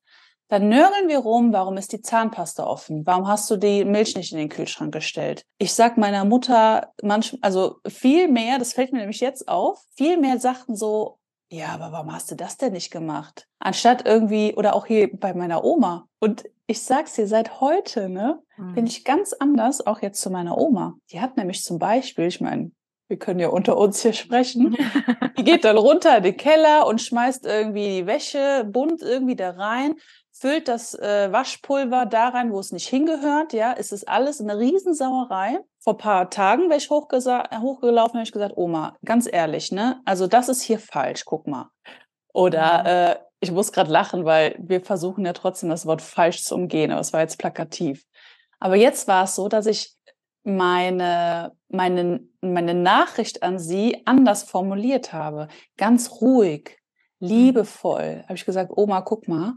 dann 0.52 0.68
nörgeln 0.68 1.08
wir 1.08 1.20
rum, 1.20 1.54
warum 1.54 1.78
ist 1.78 1.94
die 1.94 2.02
Zahnpasta 2.02 2.66
offen? 2.66 3.06
Warum 3.06 3.26
hast 3.26 3.50
du 3.50 3.56
die 3.56 3.86
Milch 3.86 4.18
nicht 4.18 4.34
in 4.34 4.38
den 4.38 4.50
Kühlschrank 4.50 4.94
gestellt? 4.94 5.46
Ich 5.58 5.74
sag 5.74 5.98
meiner 5.98 6.26
Mutter 6.26 6.92
manchmal, 7.02 7.40
also 7.42 7.78
viel 7.88 8.28
mehr, 8.28 8.60
das 8.60 8.74
fällt 8.74 8.92
mir 8.92 9.00
nämlich 9.00 9.22
jetzt 9.22 9.48
auf, 9.48 9.82
viel 9.96 10.18
mehr 10.18 10.40
Sachen 10.40 10.76
so, 10.76 11.20
ja, 11.52 11.68
aber 11.74 11.92
warum 11.92 12.14
hast 12.14 12.32
du 12.32 12.36
das 12.36 12.56
denn 12.56 12.72
nicht 12.72 12.92
gemacht? 12.92 13.46
Anstatt 13.60 14.06
irgendwie, 14.08 14.56
oder 14.56 14.74
auch 14.74 14.86
hier 14.86 15.10
bei 15.14 15.34
meiner 15.34 15.66
Oma. 15.66 16.08
Und 16.20 16.46
ich 16.66 16.82
sag's 16.82 17.16
dir, 17.16 17.28
seit 17.28 17.60
heute, 17.60 18.08
ne, 18.08 18.42
mhm. 18.56 18.74
bin 18.74 18.88
ich 18.88 19.04
ganz 19.04 19.34
anders, 19.34 19.86
auch 19.86 20.02
jetzt 20.02 20.22
zu 20.22 20.30
meiner 20.30 20.58
Oma. 20.58 20.96
Die 21.12 21.20
hat 21.20 21.36
nämlich 21.36 21.62
zum 21.64 21.78
Beispiel, 21.78 22.28
ich 22.28 22.40
meine, 22.40 22.72
wir 23.10 23.18
können 23.18 23.42
ja 23.42 23.50
unter 23.50 23.76
uns 23.76 24.02
hier 24.02 24.14
sprechen. 24.14 24.78
Die 25.38 25.44
geht 25.44 25.66
dann 25.66 25.78
runter 25.78 26.16
in 26.16 26.24
den 26.24 26.38
Keller 26.38 26.88
und 26.88 27.02
schmeißt 27.02 27.46
irgendwie 27.46 28.00
die 28.00 28.08
Wäsche 28.08 28.64
bunt 28.64 29.02
irgendwie 29.02 29.36
da 29.36 29.50
rein, 29.50 29.96
füllt 30.42 30.68
das 30.68 30.96
äh, 30.96 31.32
Waschpulver 31.32 32.06
da 32.06 32.30
rein, 32.30 32.52
wo 32.52 32.60
es 32.60 32.72
nicht 32.72 32.88
hingehört. 32.88 33.54
Ja, 33.54 33.76
es 33.78 33.92
ist 33.92 34.08
alles 34.08 34.42
eine 34.42 34.58
Riesensauerei 34.58 35.60
vor 35.84 35.98
paar 35.98 36.30
Tagen 36.30 36.70
wäre 36.70 36.78
ich 36.78 36.90
hochgelaufen 36.92 38.18
und 38.18 38.24
ich 38.24 38.32
gesagt, 38.32 38.56
Oma, 38.56 38.96
ganz 39.04 39.28
ehrlich, 39.32 39.72
ne? 39.72 40.00
Also 40.06 40.28
das 40.28 40.48
ist 40.48 40.62
hier 40.62 40.80
falsch, 40.80 41.26
guck 41.26 41.48
mal. 41.48 41.72
Oder 42.34 42.82
mhm. 42.82 42.86
äh, 42.88 43.16
ich 43.40 43.52
muss 43.52 43.72
gerade 43.72 43.92
lachen, 43.92 44.24
weil 44.24 44.56
wir 44.60 44.82
versuchen 44.82 45.26
ja 45.26 45.34
trotzdem 45.34 45.70
das 45.70 45.88
Wort 45.88 46.04
falsch 46.04 46.44
zu 46.44 46.54
umgehen, 46.54 46.92
aber 46.92 47.02
es 47.02 47.14
war 47.14 47.22
jetzt 47.22 47.40
plakativ. 47.40 48.06
Aber 48.60 48.76
jetzt 48.76 49.08
war 49.08 49.24
es 49.24 49.34
so, 49.34 49.48
dass 49.48 49.66
ich 49.66 49.96
meine, 50.44 51.52
meine, 51.68 52.22
meine 52.42 52.76
Nachricht 52.76 53.42
an 53.42 53.58
sie 53.58 54.04
anders 54.06 54.44
formuliert 54.44 55.14
habe. 55.14 55.48
Ganz 55.78 56.22
ruhig, 56.22 56.78
mhm. 57.20 57.28
liebevoll. 57.28 58.24
Habe 58.26 58.36
ich 58.36 58.46
gesagt, 58.46 58.72
Oma, 58.76 59.02
guck 59.02 59.28
mal, 59.28 59.56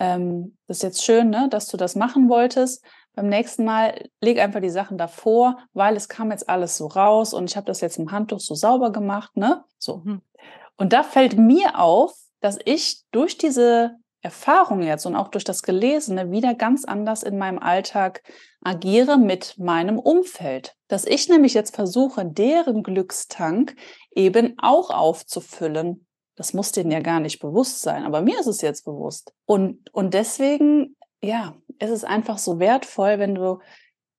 ähm, 0.00 0.56
das 0.66 0.78
ist 0.78 0.82
jetzt 0.82 1.04
schön, 1.04 1.30
ne, 1.30 1.48
dass 1.48 1.68
du 1.68 1.76
das 1.76 1.94
machen 1.94 2.28
wolltest 2.28 2.84
beim 3.14 3.28
nächsten 3.28 3.64
Mal 3.64 4.08
leg 4.20 4.38
einfach 4.38 4.60
die 4.60 4.70
Sachen 4.70 4.96
davor, 4.96 5.58
weil 5.72 5.96
es 5.96 6.08
kam 6.08 6.30
jetzt 6.30 6.48
alles 6.48 6.76
so 6.76 6.86
raus 6.86 7.34
und 7.34 7.50
ich 7.50 7.56
habe 7.56 7.66
das 7.66 7.80
jetzt 7.80 7.98
im 7.98 8.12
Handtuch 8.12 8.40
so 8.40 8.54
sauber 8.54 8.92
gemacht, 8.92 9.36
ne? 9.36 9.64
So. 9.78 9.98
Mhm. 10.04 10.22
Und 10.76 10.92
da 10.92 11.02
fällt 11.02 11.36
mir 11.36 11.78
auf, 11.78 12.14
dass 12.40 12.58
ich 12.64 13.02
durch 13.10 13.36
diese 13.36 13.96
Erfahrung 14.22 14.82
jetzt 14.82 15.06
und 15.06 15.16
auch 15.16 15.28
durch 15.28 15.44
das 15.44 15.62
Gelesene 15.62 16.30
wieder 16.30 16.54
ganz 16.54 16.84
anders 16.84 17.22
in 17.22 17.36
meinem 17.36 17.58
Alltag 17.58 18.22
agiere 18.62 19.18
mit 19.18 19.58
meinem 19.58 19.98
Umfeld. 19.98 20.74
Dass 20.88 21.04
ich 21.04 21.28
nämlich 21.28 21.54
jetzt 21.54 21.74
versuche, 21.74 22.24
deren 22.24 22.82
Glückstank 22.82 23.76
eben 24.12 24.54
auch 24.58 24.90
aufzufüllen. 24.90 26.06
Das 26.40 26.54
muss 26.54 26.72
denen 26.72 26.90
ja 26.90 27.00
gar 27.00 27.20
nicht 27.20 27.38
bewusst 27.38 27.82
sein, 27.82 28.06
aber 28.06 28.22
mir 28.22 28.40
ist 28.40 28.46
es 28.46 28.62
jetzt 28.62 28.86
bewusst. 28.86 29.34
Und, 29.44 29.92
und 29.92 30.14
deswegen, 30.14 30.96
ja, 31.20 31.54
ist 31.78 31.90
es 31.90 32.02
einfach 32.02 32.38
so 32.38 32.58
wertvoll, 32.58 33.18
wenn 33.18 33.34
du, 33.34 33.58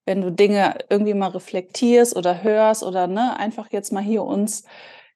wenn 0.05 0.21
du 0.21 0.31
Dinge 0.31 0.77
irgendwie 0.91 1.15
mal 1.15 1.31
reflektierst 1.31 2.15
oder 2.15 2.43
hörst 2.43 2.83
oder 2.83 3.07
ne, 3.07 3.39
einfach 3.39 3.71
jetzt 3.71 3.91
mal 3.91 4.03
hier 4.03 4.21
uns 4.21 4.65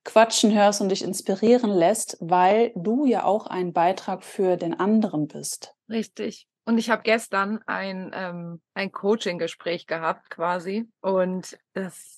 quatschen 0.04 0.52
hörst 0.52 0.82
und 0.82 0.90
dich 0.90 1.04
inspirieren 1.04 1.70
lässt, 1.70 2.18
weil 2.22 2.72
du 2.76 3.06
ja 3.06 3.24
auch 3.24 3.46
ein 3.46 3.72
Beitrag 3.72 4.24
für 4.24 4.58
den 4.58 4.74
anderen 4.74 5.28
bist. 5.28 5.76
Richtig. 5.88 6.48
Und 6.66 6.80
ich 6.80 6.90
habe 6.90 7.04
gestern 7.04 7.60
ein, 7.68 8.10
ähm, 8.16 8.62
ein 8.74 8.92
Coaching-Gespräch 8.92 9.86
gehabt 9.86 10.32
quasi. 10.32 10.90
Und 11.02 11.56
das, 11.74 12.15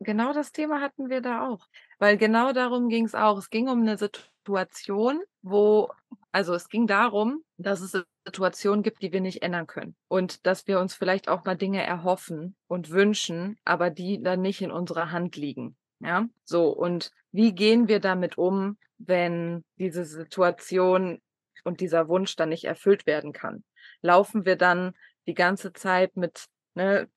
genau 0.00 0.32
das 0.32 0.52
Thema 0.52 0.80
hatten 0.80 1.08
wir 1.10 1.20
da 1.20 1.48
auch. 1.48 1.66
Weil 1.98 2.16
genau 2.16 2.52
darum 2.52 2.88
ging 2.88 3.04
es 3.04 3.14
auch. 3.14 3.38
Es 3.38 3.50
ging 3.50 3.68
um 3.68 3.82
eine 3.82 3.98
Situation, 3.98 5.22
wo, 5.42 5.90
also 6.32 6.54
es 6.54 6.68
ging 6.68 6.86
darum, 6.86 7.44
dass 7.56 7.80
es 7.80 7.96
Situationen 8.24 8.82
gibt, 8.82 9.02
die 9.02 9.12
wir 9.12 9.20
nicht 9.20 9.42
ändern 9.42 9.66
können. 9.66 9.94
Und 10.08 10.46
dass 10.46 10.66
wir 10.66 10.80
uns 10.80 10.94
vielleicht 10.94 11.28
auch 11.28 11.44
mal 11.44 11.56
Dinge 11.56 11.84
erhoffen 11.84 12.56
und 12.66 12.90
wünschen, 12.90 13.58
aber 13.64 13.90
die 13.90 14.22
dann 14.22 14.40
nicht 14.40 14.62
in 14.62 14.70
unserer 14.70 15.12
Hand 15.12 15.36
liegen. 15.36 15.76
Ja, 16.00 16.26
so. 16.44 16.70
Und 16.70 17.12
wie 17.30 17.54
gehen 17.54 17.88
wir 17.88 18.00
damit 18.00 18.38
um, 18.38 18.78
wenn 18.98 19.64
diese 19.76 20.04
Situation 20.04 21.20
und 21.64 21.80
dieser 21.80 22.08
Wunsch 22.08 22.36
dann 22.36 22.48
nicht 22.48 22.64
erfüllt 22.64 23.06
werden 23.06 23.32
kann? 23.32 23.64
Laufen 24.00 24.46
wir 24.46 24.56
dann 24.56 24.94
die 25.26 25.34
ganze 25.34 25.72
Zeit 25.74 26.16
mit 26.16 26.46
ne, 26.74 27.08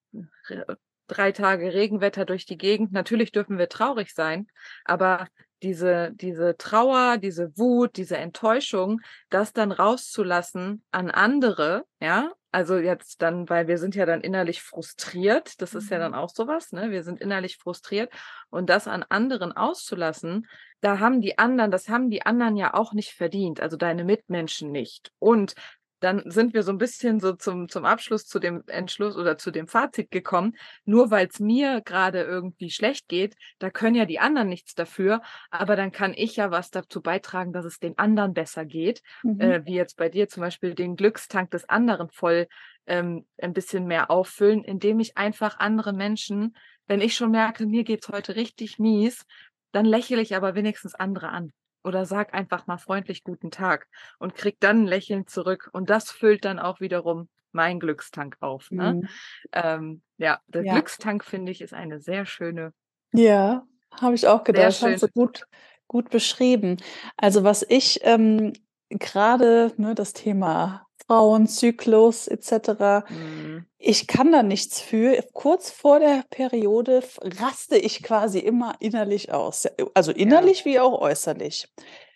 drei 1.13 1.31
Tage 1.31 1.73
Regenwetter 1.73 2.25
durch 2.25 2.45
die 2.45 2.57
Gegend? 2.57 2.91
Natürlich 2.91 3.31
dürfen 3.31 3.57
wir 3.57 3.69
traurig 3.69 4.13
sein, 4.13 4.47
aber 4.85 5.27
diese, 5.63 6.11
diese 6.13 6.57
Trauer, 6.57 7.17
diese 7.17 7.57
Wut, 7.57 7.95
diese 7.95 8.17
Enttäuschung, 8.17 8.99
das 9.29 9.53
dann 9.53 9.71
rauszulassen 9.71 10.83
an 10.91 11.09
andere, 11.09 11.85
ja, 12.01 12.31
also 12.51 12.77
jetzt 12.77 13.21
dann, 13.21 13.49
weil 13.49 13.67
wir 13.67 13.77
sind 13.77 13.95
ja 13.95 14.05
dann 14.05 14.21
innerlich 14.21 14.61
frustriert, 14.61 15.59
das 15.61 15.73
ist 15.73 15.89
ja 15.89 15.97
dann 15.97 16.11
mhm. 16.11 16.17
auch 16.17 16.29
sowas, 16.29 16.71
ne? 16.71 16.91
Wir 16.91 17.03
sind 17.03 17.19
innerlich 17.19 17.57
frustriert 17.57 18.13
und 18.49 18.69
das 18.69 18.87
an 18.87 19.03
anderen 19.09 19.53
auszulassen, 19.53 20.47
da 20.81 20.99
haben 20.99 21.21
die 21.21 21.39
anderen, 21.39 21.71
das 21.71 21.87
haben 21.87 22.09
die 22.09 22.25
anderen 22.25 22.57
ja 22.57 22.73
auch 22.73 22.93
nicht 22.93 23.13
verdient, 23.13 23.61
also 23.61 23.77
deine 23.77 24.03
Mitmenschen 24.03 24.71
nicht. 24.71 25.11
Und 25.17 25.55
dann 26.03 26.21
sind 26.25 26.53
wir 26.53 26.63
so 26.63 26.71
ein 26.71 26.77
bisschen 26.77 27.19
so 27.19 27.33
zum, 27.33 27.69
zum 27.69 27.85
Abschluss 27.85 28.25
zu 28.25 28.39
dem 28.39 28.63
Entschluss 28.67 29.15
oder 29.15 29.37
zu 29.37 29.51
dem 29.51 29.67
Fazit 29.67 30.11
gekommen, 30.11 30.57
nur 30.83 31.11
weil 31.11 31.27
es 31.27 31.39
mir 31.39 31.81
gerade 31.81 32.21
irgendwie 32.21 32.69
schlecht 32.69 33.07
geht, 33.07 33.35
da 33.59 33.69
können 33.69 33.95
ja 33.95 34.05
die 34.05 34.19
anderen 34.19 34.49
nichts 34.49 34.75
dafür, 34.75 35.21
aber 35.49 35.75
dann 35.75 35.91
kann 35.91 36.13
ich 36.13 36.35
ja 36.35 36.51
was 36.51 36.71
dazu 36.71 37.01
beitragen, 37.01 37.53
dass 37.53 37.63
es 37.63 37.79
den 37.79 37.97
anderen 37.97 38.33
besser 38.33 38.65
geht, 38.65 39.01
mhm. 39.23 39.39
äh, 39.39 39.65
wie 39.65 39.75
jetzt 39.75 39.95
bei 39.95 40.09
dir 40.09 40.27
zum 40.27 40.41
Beispiel 40.41 40.75
den 40.75 40.95
Glückstank 40.97 41.51
des 41.51 41.69
anderen 41.69 42.09
voll 42.09 42.47
ähm, 42.85 43.25
ein 43.41 43.53
bisschen 43.53 43.85
mehr 43.85 44.11
auffüllen, 44.11 44.63
indem 44.63 44.99
ich 44.99 45.17
einfach 45.17 45.59
andere 45.59 45.93
Menschen, 45.93 46.57
wenn 46.85 46.99
ich 46.99 47.15
schon 47.15 47.31
merke, 47.31 47.65
mir 47.65 47.85
geht's 47.85 48.09
heute 48.09 48.35
richtig 48.35 48.77
mies, 48.77 49.25
dann 49.71 49.85
lächle 49.85 50.21
ich 50.21 50.35
aber 50.35 50.53
wenigstens 50.53 50.95
andere 50.95 51.29
an 51.29 51.53
oder 51.83 52.05
sag 52.05 52.33
einfach 52.33 52.67
mal 52.67 52.77
freundlich 52.77 53.23
guten 53.23 53.51
Tag 53.51 53.87
und 54.19 54.35
krieg 54.35 54.57
dann 54.59 54.83
ein 54.83 54.87
Lächeln 54.87 55.27
zurück. 55.27 55.69
Und 55.73 55.89
das 55.89 56.11
füllt 56.11 56.45
dann 56.45 56.59
auch 56.59 56.79
wiederum 56.79 57.29
mein 57.51 57.79
Glückstank 57.79 58.37
auf. 58.39 58.71
Ne? 58.71 58.93
Mhm. 58.93 59.09
Ähm, 59.51 60.01
ja, 60.17 60.39
der 60.47 60.63
ja. 60.63 60.73
Glückstank, 60.73 61.23
finde 61.23 61.51
ich, 61.51 61.61
ist 61.61 61.73
eine 61.73 61.99
sehr 62.01 62.25
schöne. 62.25 62.73
Ja, 63.13 63.65
habe 64.01 64.15
ich 64.15 64.27
auch 64.27 64.43
gedacht. 64.43 64.65
Das 64.65 64.81
hast 64.81 65.03
du 65.03 65.07
gut, 65.07 65.45
gut 65.87 66.09
beschrieben. 66.09 66.77
Also 67.17 67.43
was 67.43 67.65
ich 67.67 67.99
ähm, 68.03 68.53
gerade, 68.89 69.71
ne, 69.77 69.95
das 69.95 70.13
Thema 70.13 70.82
Frauenzyklus 71.07 72.27
etc. 72.27 73.09
Mhm. 73.09 73.65
Ich 73.77 74.07
kann 74.07 74.31
da 74.31 74.43
nichts 74.43 74.79
für. 74.79 75.23
Kurz 75.33 75.69
vor 75.69 75.99
der 75.99 76.23
Periode 76.29 77.03
raste 77.39 77.77
ich 77.77 78.03
quasi 78.03 78.39
immer 78.39 78.75
innerlich 78.79 79.31
aus. 79.31 79.67
Also 79.93 80.11
innerlich 80.11 80.59
ja. 80.59 80.65
wie 80.65 80.79
auch 80.79 81.01
äußerlich. 81.01 81.67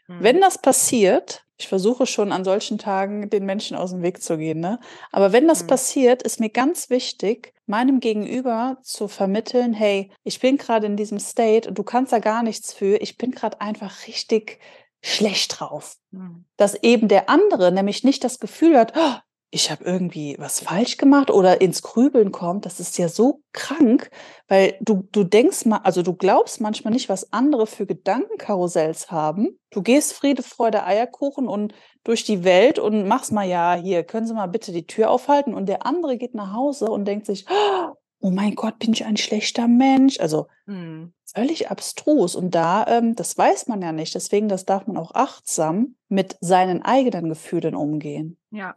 Mhm. 0.08 0.18
Wenn 0.22 0.42
das 0.42 0.58
passiert, 0.58 1.44
ich 1.58 1.68
versuche 1.68 2.06
schon 2.06 2.32
an 2.32 2.44
solchen 2.44 2.78
Tagen 2.78 3.30
den 3.30 3.46
Menschen 3.46 3.76
aus 3.76 3.92
dem 3.92 4.04
Weg 4.04 4.22
zu 4.22 4.38
gehen, 4.38 4.60
ne? 4.60 4.80
Aber 5.12 5.34
wenn 5.34 5.48
das 5.48 5.64
mhm. 5.64 5.68
passiert, 5.68 6.24
ist 6.24 6.40
mir 6.40 6.50
ganz 6.50 6.90
wichtig, 6.90 7.54
meinem 7.66 8.00
Gegenüber 8.00 8.78
zu 8.84 9.08
vermitteln, 9.08 9.74
hey, 9.74 10.12
ich 10.24 10.40
bin 10.40 10.58
gerade 10.58 10.86
in 10.86 10.96
diesem 10.96 11.20
State 11.20 11.68
und 11.68 11.78
du 11.78 11.84
kannst 11.84 12.14
da 12.14 12.20
gar 12.20 12.44
nichts 12.44 12.74
für. 12.74 12.98
Ich 12.98 13.18
bin 13.18 13.32
gerade 13.32 13.60
einfach 13.60 14.08
richtig 14.08 14.60
schlecht 15.08 15.60
drauf. 15.60 15.98
Mhm. 16.12 16.46
Dass 16.58 16.76
eben 16.76 17.08
der 17.08 17.30
andere 17.30 17.72
nämlich 17.72 18.04
nicht 18.04 18.24
das 18.24 18.40
Gefühl 18.40 18.78
hat, 18.78 18.94
oh, 18.96 19.16
ich 19.50 19.72
habe 19.72 19.86
irgendwie 19.86 20.36
was 20.38 20.60
falsch 20.60 20.98
gemacht 20.98 21.32
oder 21.32 21.62
ins 21.62 21.82
Grübeln 21.82 22.34
kommt, 22.34 22.66
das 22.66 22.82
ist 22.82 22.98
ja 22.98 23.08
so 23.08 23.42
krank, 23.54 24.10
weil 24.50 24.78
du, 24.82 25.08
du 25.14 25.24
denkst 25.24 25.66
mal, 25.66 25.78
also 25.78 26.02
du 26.02 26.14
glaubst 26.14 26.60
manchmal 26.60 26.92
nicht, 26.92 27.08
was 27.08 27.32
andere 27.32 27.66
für 27.66 27.86
Gedankenkarussells 27.86 29.10
haben. 29.10 29.58
Du 29.70 29.82
gehst 29.82 30.12
Friede, 30.12 30.44
Freude, 30.44 30.84
Eierkuchen 30.84 31.48
und 31.48 31.74
durch 32.04 32.26
die 32.26 32.44
Welt 32.44 32.78
und 32.78 33.08
machst 33.08 33.32
mal, 33.32 33.48
ja, 33.48 33.76
hier, 33.76 34.04
können 34.04 34.28
Sie 34.28 34.34
mal 34.34 34.48
bitte 34.48 34.74
die 34.74 34.86
Tür 34.86 35.10
aufhalten 35.10 35.54
und 35.54 35.68
der 35.68 35.86
andere 35.86 36.18
geht 36.18 36.36
nach 36.36 36.52
Hause 36.52 36.88
und 36.88 37.06
denkt 37.06 37.26
sich, 37.26 37.46
oh, 37.50 37.94
oh 38.28 38.32
mein 38.32 38.56
Gott, 38.56 38.78
bin 38.80 38.92
ich 38.92 39.06
ein 39.06 39.16
schlechter 39.16 39.70
Mensch? 39.70 40.20
Also 40.20 40.50
mhm. 40.66 41.14
völlig 41.34 41.72
abstrus. 41.72 42.36
Und 42.36 42.54
da, 42.56 42.86
ähm, 42.88 43.16
das 43.16 43.38
weiß 43.38 43.68
man 43.68 43.82
ja 43.82 43.94
nicht. 43.94 44.14
Deswegen, 44.16 44.50
das 44.50 44.66
darf 44.66 44.86
man 44.86 44.98
auch 44.98 45.16
achtsam 45.16 45.96
mit 46.10 46.36
seinen 46.42 46.82
eigenen 46.82 47.30
Gefühlen 47.30 47.74
umgehen. 47.74 48.38
Ja. 48.52 48.76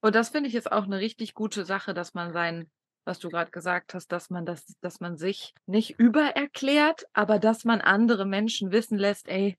Und 0.00 0.14
das 0.14 0.30
finde 0.30 0.48
ich 0.48 0.54
jetzt 0.54 0.72
auch 0.72 0.84
eine 0.84 0.98
richtig 0.98 1.34
gute 1.34 1.66
Sache, 1.66 1.92
dass 1.92 2.14
man 2.14 2.32
sein, 2.32 2.70
was 3.04 3.18
du 3.18 3.28
gerade 3.28 3.50
gesagt 3.50 3.92
hast, 3.92 4.10
dass 4.12 4.30
man 4.30 4.46
das, 4.46 4.64
dass 4.80 5.00
man 5.00 5.18
sich 5.18 5.52
nicht 5.66 5.98
übererklärt, 5.98 7.06
aber 7.12 7.38
dass 7.38 7.66
man 7.66 7.82
andere 7.82 8.24
Menschen 8.24 8.72
wissen 8.72 8.96
lässt, 8.96 9.28
ey, 9.28 9.58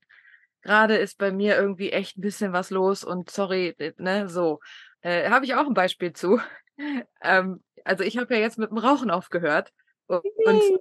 gerade 0.62 0.96
ist 0.96 1.16
bei 1.18 1.30
mir 1.30 1.56
irgendwie 1.56 1.92
echt 1.92 2.18
ein 2.18 2.22
bisschen 2.22 2.52
was 2.52 2.70
los 2.70 3.04
und 3.04 3.30
sorry, 3.30 3.76
ne, 3.98 4.28
so. 4.28 4.58
Äh, 5.00 5.30
Habe 5.30 5.44
ich 5.44 5.54
auch 5.54 5.66
ein 5.68 5.74
Beispiel 5.74 6.12
zu. 6.12 6.40
ähm, 7.22 7.62
also 7.84 8.04
ich 8.04 8.18
habe 8.18 8.34
ja 8.34 8.40
jetzt 8.40 8.58
mit 8.58 8.70
dem 8.70 8.78
Rauchen 8.78 9.10
aufgehört. 9.10 9.72
Und, 10.06 10.22
yay! 10.46 10.80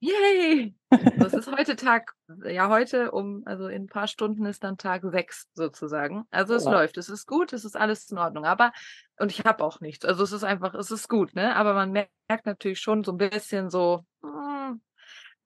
yay! 0.00 0.74
Das 1.18 1.32
ist 1.34 1.50
heute 1.50 1.76
Tag, 1.76 2.12
ja 2.44 2.68
heute 2.68 3.12
um, 3.12 3.42
also 3.46 3.68
in 3.68 3.84
ein 3.84 3.86
paar 3.86 4.08
Stunden 4.08 4.44
ist 4.46 4.64
dann 4.64 4.76
Tag 4.76 5.02
sechs 5.04 5.48
sozusagen. 5.54 6.24
Also 6.30 6.54
es 6.54 6.64
ja. 6.64 6.72
läuft, 6.72 6.96
es 6.96 7.08
ist 7.08 7.26
gut, 7.26 7.52
es 7.52 7.64
ist 7.64 7.76
alles 7.76 8.10
in 8.10 8.18
Ordnung. 8.18 8.44
Aber, 8.44 8.72
und 9.18 9.30
ich 9.30 9.44
habe 9.44 9.64
auch 9.64 9.80
nichts. 9.80 10.04
Also 10.04 10.24
es 10.24 10.32
ist 10.32 10.44
einfach, 10.44 10.74
es 10.74 10.90
ist 10.90 11.08
gut, 11.08 11.34
ne? 11.34 11.54
Aber 11.56 11.74
man 11.74 11.92
merkt 11.92 12.46
natürlich 12.46 12.80
schon 12.80 13.04
so 13.04 13.12
ein 13.12 13.18
bisschen 13.18 13.70
so, 13.70 14.04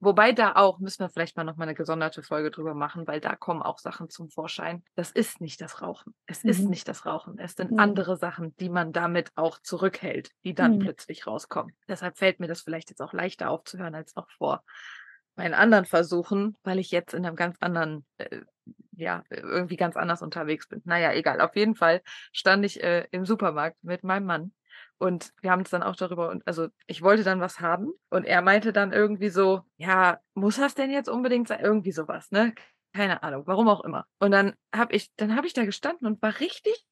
Wobei 0.05 0.33
da 0.33 0.53
auch, 0.55 0.77
müssen 0.77 0.99
wir 0.99 1.09
vielleicht 1.09 1.35
mal 1.35 1.43
nochmal 1.43 1.67
eine 1.67 1.75
gesonderte 1.75 2.21
Folge 2.21 2.51
drüber 2.51 2.75
machen, 2.75 3.07
weil 3.07 3.19
da 3.19 3.35
kommen 3.35 3.63
auch 3.63 3.79
Sachen 3.79 4.07
zum 4.07 4.29
Vorschein. 4.29 4.83
Das 4.93 5.09
ist 5.09 5.41
nicht 5.41 5.59
das 5.61 5.81
Rauchen. 5.81 6.13
Es 6.27 6.43
mhm. 6.43 6.49
ist 6.51 6.69
nicht 6.69 6.87
das 6.87 7.07
Rauchen. 7.07 7.39
Es 7.39 7.55
sind 7.55 7.71
mhm. 7.71 7.79
andere 7.79 8.15
Sachen, 8.15 8.55
die 8.57 8.69
man 8.69 8.93
damit 8.93 9.31
auch 9.33 9.59
zurückhält, 9.59 10.29
die 10.43 10.53
dann 10.53 10.75
mhm. 10.75 10.79
plötzlich 10.79 11.25
rauskommen. 11.25 11.75
Deshalb 11.87 12.19
fällt 12.19 12.39
mir 12.39 12.47
das 12.47 12.61
vielleicht 12.61 12.91
jetzt 12.91 13.01
auch 13.01 13.13
leichter 13.13 13.49
aufzuhören 13.49 13.95
als 13.95 14.15
noch 14.15 14.29
vor 14.29 14.63
meinen 15.35 15.55
anderen 15.55 15.85
Versuchen, 15.85 16.55
weil 16.63 16.77
ich 16.77 16.91
jetzt 16.91 17.15
in 17.15 17.25
einem 17.25 17.35
ganz 17.35 17.57
anderen, 17.59 18.05
äh, 18.17 18.41
ja, 18.91 19.23
irgendwie 19.29 19.75
ganz 19.75 19.97
anders 19.97 20.21
unterwegs 20.21 20.67
bin. 20.67 20.83
Naja, 20.85 21.13
egal. 21.13 21.41
Auf 21.41 21.55
jeden 21.55 21.75
Fall 21.75 22.01
stand 22.31 22.63
ich 22.63 22.81
äh, 22.83 23.07
im 23.09 23.25
Supermarkt 23.25 23.83
mit 23.83 24.03
meinem 24.03 24.27
Mann 24.27 24.53
und 24.97 25.33
wir 25.41 25.51
haben 25.51 25.61
es 25.61 25.69
dann 25.69 25.83
auch 25.83 25.95
darüber, 25.95 26.29
und 26.29 26.45
also 26.47 26.67
ich 26.87 27.01
wollte 27.01 27.23
dann 27.23 27.41
was 27.41 27.59
haben 27.59 27.91
und 28.09 28.25
er 28.25 28.41
meinte 28.41 28.73
dann 28.73 28.93
irgendwie 28.93 29.29
so, 29.29 29.61
ja, 29.77 30.19
muss 30.33 30.57
das 30.57 30.75
denn 30.75 30.91
jetzt 30.91 31.09
unbedingt 31.09 31.47
sein? 31.47 31.59
Irgendwie 31.59 31.91
sowas, 31.91 32.31
ne? 32.31 32.53
Keine 32.93 33.23
Ahnung, 33.23 33.43
warum 33.45 33.67
auch 33.67 33.83
immer. 33.83 34.05
Und 34.19 34.31
dann 34.31 34.53
habe 34.73 34.93
ich, 34.95 35.11
dann 35.17 35.35
habe 35.35 35.47
ich 35.47 35.53
da 35.53 35.65
gestanden 35.65 36.07
und 36.07 36.21
war 36.21 36.39
richtig 36.39 36.87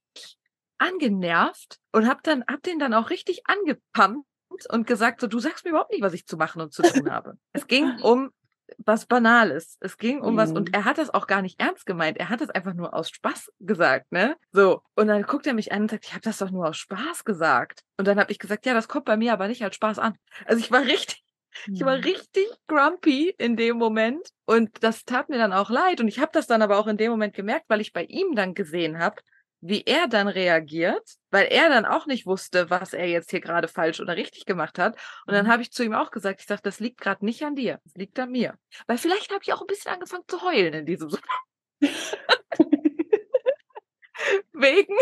angenervt 0.78 1.80
und 1.94 2.08
habe 2.08 2.20
dann, 2.24 2.44
hab 2.48 2.62
den 2.64 2.80
dann 2.80 2.94
auch 2.94 3.10
richtig 3.10 3.44
angepumpt 3.46 4.26
und 4.70 4.86
gesagt, 4.86 5.22
so, 5.22 5.28
du 5.28 5.40
sagst 5.40 5.64
mir 5.64 5.72
überhaupt 5.72 5.92
nicht, 5.92 6.04
was 6.04 6.14
ich 6.14 6.26
zu 6.26 6.36
machen 6.36 6.62
und 6.62 6.74
zu 6.74 6.82
tun 6.82 7.10
habe. 7.10 7.38
es 7.54 7.68
ging 7.68 7.86
um 8.02 8.32
was 8.78 9.06
Banales. 9.06 9.78
Es 9.80 9.98
ging 9.98 10.22
um 10.22 10.34
mhm. 10.34 10.38
was 10.38 10.52
und 10.52 10.70
mhm. 10.70 10.74
er 10.74 10.86
hat 10.86 10.98
das 10.98 11.14
auch 11.14 11.28
gar 11.28 11.42
nicht 11.42 11.60
ernst 11.60 11.86
gemeint. 11.86 12.18
Er 12.18 12.30
hat 12.30 12.42
es 12.42 12.50
einfach 12.50 12.74
nur 12.74 12.94
aus 12.94 13.10
Spaß 13.10 13.52
gesagt, 13.60 14.12
ne? 14.12 14.36
So. 14.52 14.82
Und 14.96 15.08
dann 15.08 15.24
guckt 15.24 15.48
er 15.48 15.54
mich 15.54 15.72
an 15.72 15.84
und 15.84 15.92
sagt, 15.92 16.06
ich 16.06 16.14
habe 16.14 16.22
das 16.22 16.38
doch 16.38 16.52
nur 16.52 16.68
aus 16.68 16.78
Spaß 16.78 17.24
gesagt. 17.24 17.84
Und 17.98 18.08
dann 18.08 18.20
habe 18.20 18.32
ich 18.32 18.40
gesagt, 18.40 18.66
ja, 18.66 18.74
das 18.74 18.88
kommt 18.88 19.06
bei 19.06 19.18
mir 19.18 19.34
aber 19.34 19.48
nicht 19.48 19.64
als 19.64 19.76
Spaß 19.76 20.00
an. 20.00 20.18
Also 20.46 20.60
ich 20.60 20.72
war 20.72 20.82
richtig, 20.82 21.24
mhm. 21.68 21.76
ich 21.76 21.86
war 21.86 21.98
mhm. 21.98 22.04
richtig 22.04 22.48
grumpy 22.68 23.34
in 23.38 23.56
dem 23.56 23.78
Moment 23.78 24.30
und 24.46 24.84
das 24.84 25.06
tat 25.06 25.30
mir 25.30 25.38
dann 25.38 25.54
auch 25.54 25.70
leid 25.70 26.02
und 26.02 26.08
ich 26.08 26.20
habe 26.20 26.32
das 26.34 26.48
dann 26.48 26.62
aber 26.62 26.78
auch 26.80 26.88
in 26.88 26.98
dem 26.98 27.12
Moment 27.12 27.34
gemerkt, 27.34 27.66
weil 27.70 27.82
ich 27.82 27.94
bei 27.94 28.04
ihm 28.04 28.36
dann 28.36 28.54
gesehen 28.54 29.00
habe, 29.00 29.22
wie 29.66 29.84
er 29.86 30.10
dann 30.10 30.28
reagiert, 30.28 31.16
weil 31.32 31.46
er 31.46 31.70
dann 31.70 31.86
auch 31.86 32.06
nicht 32.06 32.26
wusste, 32.26 32.70
was 32.70 32.92
er 32.92 33.08
jetzt 33.08 33.32
hier 33.32 33.40
gerade 33.40 33.70
falsch 33.70 34.02
oder 34.02 34.18
richtig 34.18 34.46
gemacht 34.46 34.78
hat. 34.78 35.00
Und 35.26 35.34
dann 35.34 35.46
mhm. 35.46 35.52
habe 35.52 35.62
ich 35.62 35.72
zu 35.72 35.84
ihm 35.84 35.94
auch 35.94 36.12
gesagt, 36.12 36.42
ich 36.42 36.48
sage, 36.48 36.62
das 36.64 36.82
liegt 36.82 37.00
gerade 37.00 37.24
nicht 37.24 37.44
an 37.44 37.56
dir, 37.56 37.80
das 37.86 37.96
liegt 37.96 38.20
an 38.20 38.32
mir. 38.32 38.56
Weil 38.88 38.98
vielleicht 38.98 39.32
habe 39.32 39.40
ich 39.42 39.54
auch 39.54 39.62
ein 39.62 39.68
bisschen 39.68 39.94
angefangen 39.94 40.26
zu 40.28 40.42
heulen 40.42 40.74
in 40.74 40.86
diesem 40.86 41.10
wegen, 44.54 44.98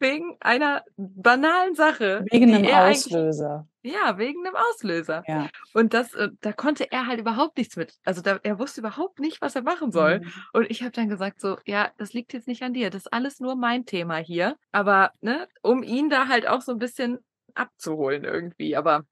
wegen 0.00 0.36
einer 0.40 0.84
banalen 0.96 1.74
Sache. 1.74 2.24
Wegen 2.30 2.54
einem 2.54 2.66
Auslöser. 2.72 3.66
Ja, 3.82 4.18
wegen 4.18 4.46
einem 4.46 4.56
Auslöser. 4.56 5.22
Ja. 5.26 5.48
Und 5.72 5.94
das, 5.94 6.12
äh, 6.14 6.28
da 6.40 6.52
konnte 6.52 6.90
er 6.90 7.06
halt 7.06 7.20
überhaupt 7.20 7.56
nichts 7.56 7.76
mit. 7.76 7.94
Also 8.04 8.20
da, 8.20 8.38
er 8.42 8.58
wusste 8.58 8.80
überhaupt 8.80 9.20
nicht, 9.20 9.40
was 9.40 9.56
er 9.56 9.62
machen 9.62 9.90
soll. 9.92 10.20
Mhm. 10.20 10.32
Und 10.52 10.70
ich 10.70 10.82
habe 10.82 10.92
dann 10.92 11.08
gesagt 11.08 11.40
so, 11.40 11.56
ja, 11.66 11.90
das 11.96 12.12
liegt 12.12 12.32
jetzt 12.32 12.48
nicht 12.48 12.62
an 12.62 12.74
dir. 12.74 12.90
Das 12.90 13.02
ist 13.02 13.12
alles 13.12 13.40
nur 13.40 13.56
mein 13.56 13.86
Thema 13.86 14.16
hier. 14.16 14.56
Aber, 14.72 15.12
ne, 15.20 15.48
um 15.62 15.82
ihn 15.82 16.10
da 16.10 16.28
halt 16.28 16.46
auch 16.46 16.60
so 16.60 16.72
ein 16.72 16.78
bisschen 16.78 17.18
abzuholen 17.54 18.24
irgendwie. 18.24 18.76
Aber 18.76 19.04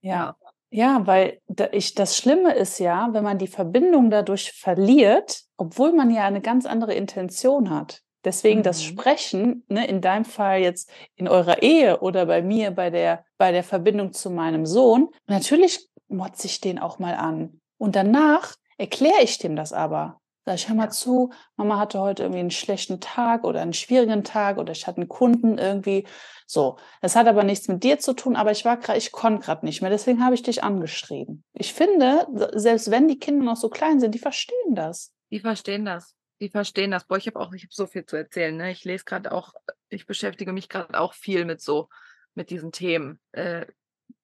ja. 0.00 0.36
Ja, 0.70 1.06
weil 1.06 1.40
ich, 1.70 1.94
das 1.94 2.16
Schlimme 2.16 2.52
ist 2.52 2.80
ja, 2.80 3.08
wenn 3.12 3.22
man 3.22 3.38
die 3.38 3.46
Verbindung 3.46 4.10
dadurch 4.10 4.50
verliert, 4.50 5.44
obwohl 5.56 5.92
man 5.92 6.10
ja 6.10 6.24
eine 6.24 6.40
ganz 6.40 6.66
andere 6.66 6.94
Intention 6.94 7.70
hat. 7.70 8.02
Deswegen 8.24 8.60
mhm. 8.60 8.64
das 8.64 8.82
Sprechen, 8.82 9.64
ne, 9.68 9.86
in 9.86 10.00
deinem 10.00 10.24
Fall 10.24 10.60
jetzt 10.60 10.90
in 11.14 11.28
eurer 11.28 11.62
Ehe 11.62 12.00
oder 12.00 12.26
bei 12.26 12.42
mir 12.42 12.70
bei 12.70 12.90
der, 12.90 13.24
bei 13.36 13.52
der 13.52 13.62
Verbindung 13.62 14.12
zu 14.12 14.30
meinem 14.30 14.66
Sohn, 14.66 15.10
natürlich 15.26 15.88
motze 16.08 16.46
ich 16.46 16.60
den 16.60 16.78
auch 16.78 16.98
mal 16.98 17.14
an. 17.14 17.60
Und 17.76 17.96
danach 17.96 18.54
erkläre 18.78 19.22
ich 19.22 19.38
dem 19.38 19.56
das 19.56 19.72
aber. 19.72 20.20
Sag 20.46 20.56
ich, 20.56 20.68
hör 20.68 20.76
mal 20.76 20.90
zu, 20.90 21.32
Mama 21.56 21.78
hatte 21.78 22.00
heute 22.00 22.24
irgendwie 22.24 22.40
einen 22.40 22.50
schlechten 22.50 23.00
Tag 23.00 23.44
oder 23.44 23.62
einen 23.62 23.72
schwierigen 23.72 24.24
Tag 24.24 24.58
oder 24.58 24.72
ich 24.72 24.86
hatte 24.86 24.98
einen 24.98 25.08
Kunden 25.08 25.56
irgendwie. 25.56 26.06
So, 26.46 26.76
das 27.00 27.16
hat 27.16 27.26
aber 27.26 27.44
nichts 27.44 27.66
mit 27.68 27.82
dir 27.82 27.98
zu 27.98 28.12
tun, 28.12 28.36
aber 28.36 28.50
ich 28.50 28.66
war 28.66 28.76
gerade, 28.76 28.98
ich 28.98 29.10
konnte 29.10 29.46
gerade 29.46 29.64
nicht 29.64 29.80
mehr, 29.80 29.90
deswegen 29.90 30.22
habe 30.22 30.34
ich 30.34 30.42
dich 30.42 30.62
angeschrieben. 30.62 31.44
Ich 31.54 31.72
finde, 31.72 32.26
selbst 32.52 32.90
wenn 32.90 33.08
die 33.08 33.18
Kinder 33.18 33.46
noch 33.46 33.56
so 33.56 33.70
klein 33.70 34.00
sind, 34.00 34.14
die 34.14 34.18
verstehen 34.18 34.74
das. 34.74 35.14
Die 35.30 35.40
verstehen 35.40 35.86
das 35.86 36.14
die 36.40 36.48
verstehen 36.48 36.90
das. 36.90 37.06
Boah, 37.06 37.16
ich 37.16 37.26
habe 37.26 37.38
auch, 37.38 37.52
ich 37.52 37.62
habe 37.62 37.72
so 37.72 37.86
viel 37.86 38.04
zu 38.04 38.16
erzählen. 38.16 38.56
Ne? 38.56 38.70
Ich 38.70 38.84
lese 38.84 39.04
gerade 39.04 39.32
auch, 39.32 39.54
ich 39.88 40.06
beschäftige 40.06 40.52
mich 40.52 40.68
gerade 40.68 40.98
auch 40.98 41.14
viel 41.14 41.44
mit 41.44 41.60
so, 41.60 41.88
mit 42.34 42.50
diesen 42.50 42.72
Themen. 42.72 43.20
Äh, 43.32 43.66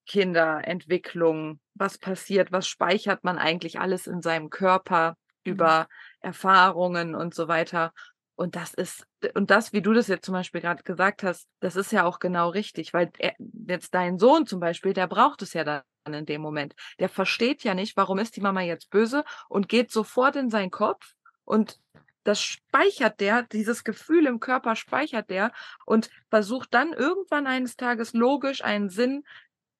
Kinderentwicklung, 0.07 1.61
was 1.75 1.99
passiert, 1.99 2.51
was 2.51 2.67
speichert 2.67 3.23
man 3.23 3.39
eigentlich 3.39 3.79
alles 3.79 4.09
in 4.09 4.23
seinem 4.23 4.51
Körper 4.51 5.17
mhm. 5.45 5.53
über 5.53 5.89
Erfahrungen 6.21 7.15
und 7.15 7.33
so 7.33 7.47
weiter. 7.47 7.93
Und 8.35 8.57
das 8.57 8.75
ist, 8.75 9.07
und 9.35 9.51
das, 9.51 9.73
wie 9.73 9.83
du 9.83 9.93
das 9.93 10.09
jetzt 10.09 10.25
zum 10.25 10.33
Beispiel 10.33 10.63
gerade 10.63 10.83
gesagt 10.83 11.23
hast, 11.23 11.47
das 11.61 11.77
ist 11.77 11.93
ja 11.93 12.05
auch 12.05 12.19
genau 12.19 12.49
richtig, 12.49 12.93
weil 12.93 13.13
er, 13.19 13.35
jetzt 13.69 13.95
dein 13.95 14.19
Sohn 14.19 14.47
zum 14.47 14.61
Beispiel, 14.61 14.95
der 14.95 15.07
braucht 15.07 15.43
es 15.43 15.53
ja 15.53 15.63
dann 15.63 15.83
in 16.07 16.27
dem 16.27 16.41
Moment. 16.41 16.75
Der 16.99 17.09
versteht 17.09 17.63
ja 17.63 17.75
nicht, 17.75 17.97
warum 17.97 18.19
ist 18.19 18.35
die 18.35 18.41
Mama 18.41 18.63
jetzt 18.63 18.91
böse 18.91 19.25
und 19.49 19.69
geht 19.69 19.93
sofort 19.93 20.37
in 20.37 20.51
seinen 20.51 20.71
Kopf 20.71 21.15
und 21.51 21.81
das 22.23 22.41
speichert 22.41 23.19
der, 23.19 23.43
dieses 23.43 23.83
Gefühl 23.83 24.27
im 24.27 24.39
Körper 24.39 24.77
speichert 24.77 25.31
der 25.31 25.53
und 25.85 26.11
versucht 26.29 26.73
dann 26.75 26.93
irgendwann 26.93 27.47
eines 27.47 27.77
Tages 27.77 28.13
logisch 28.13 28.63
einen 28.63 28.89
Sinn 28.89 29.25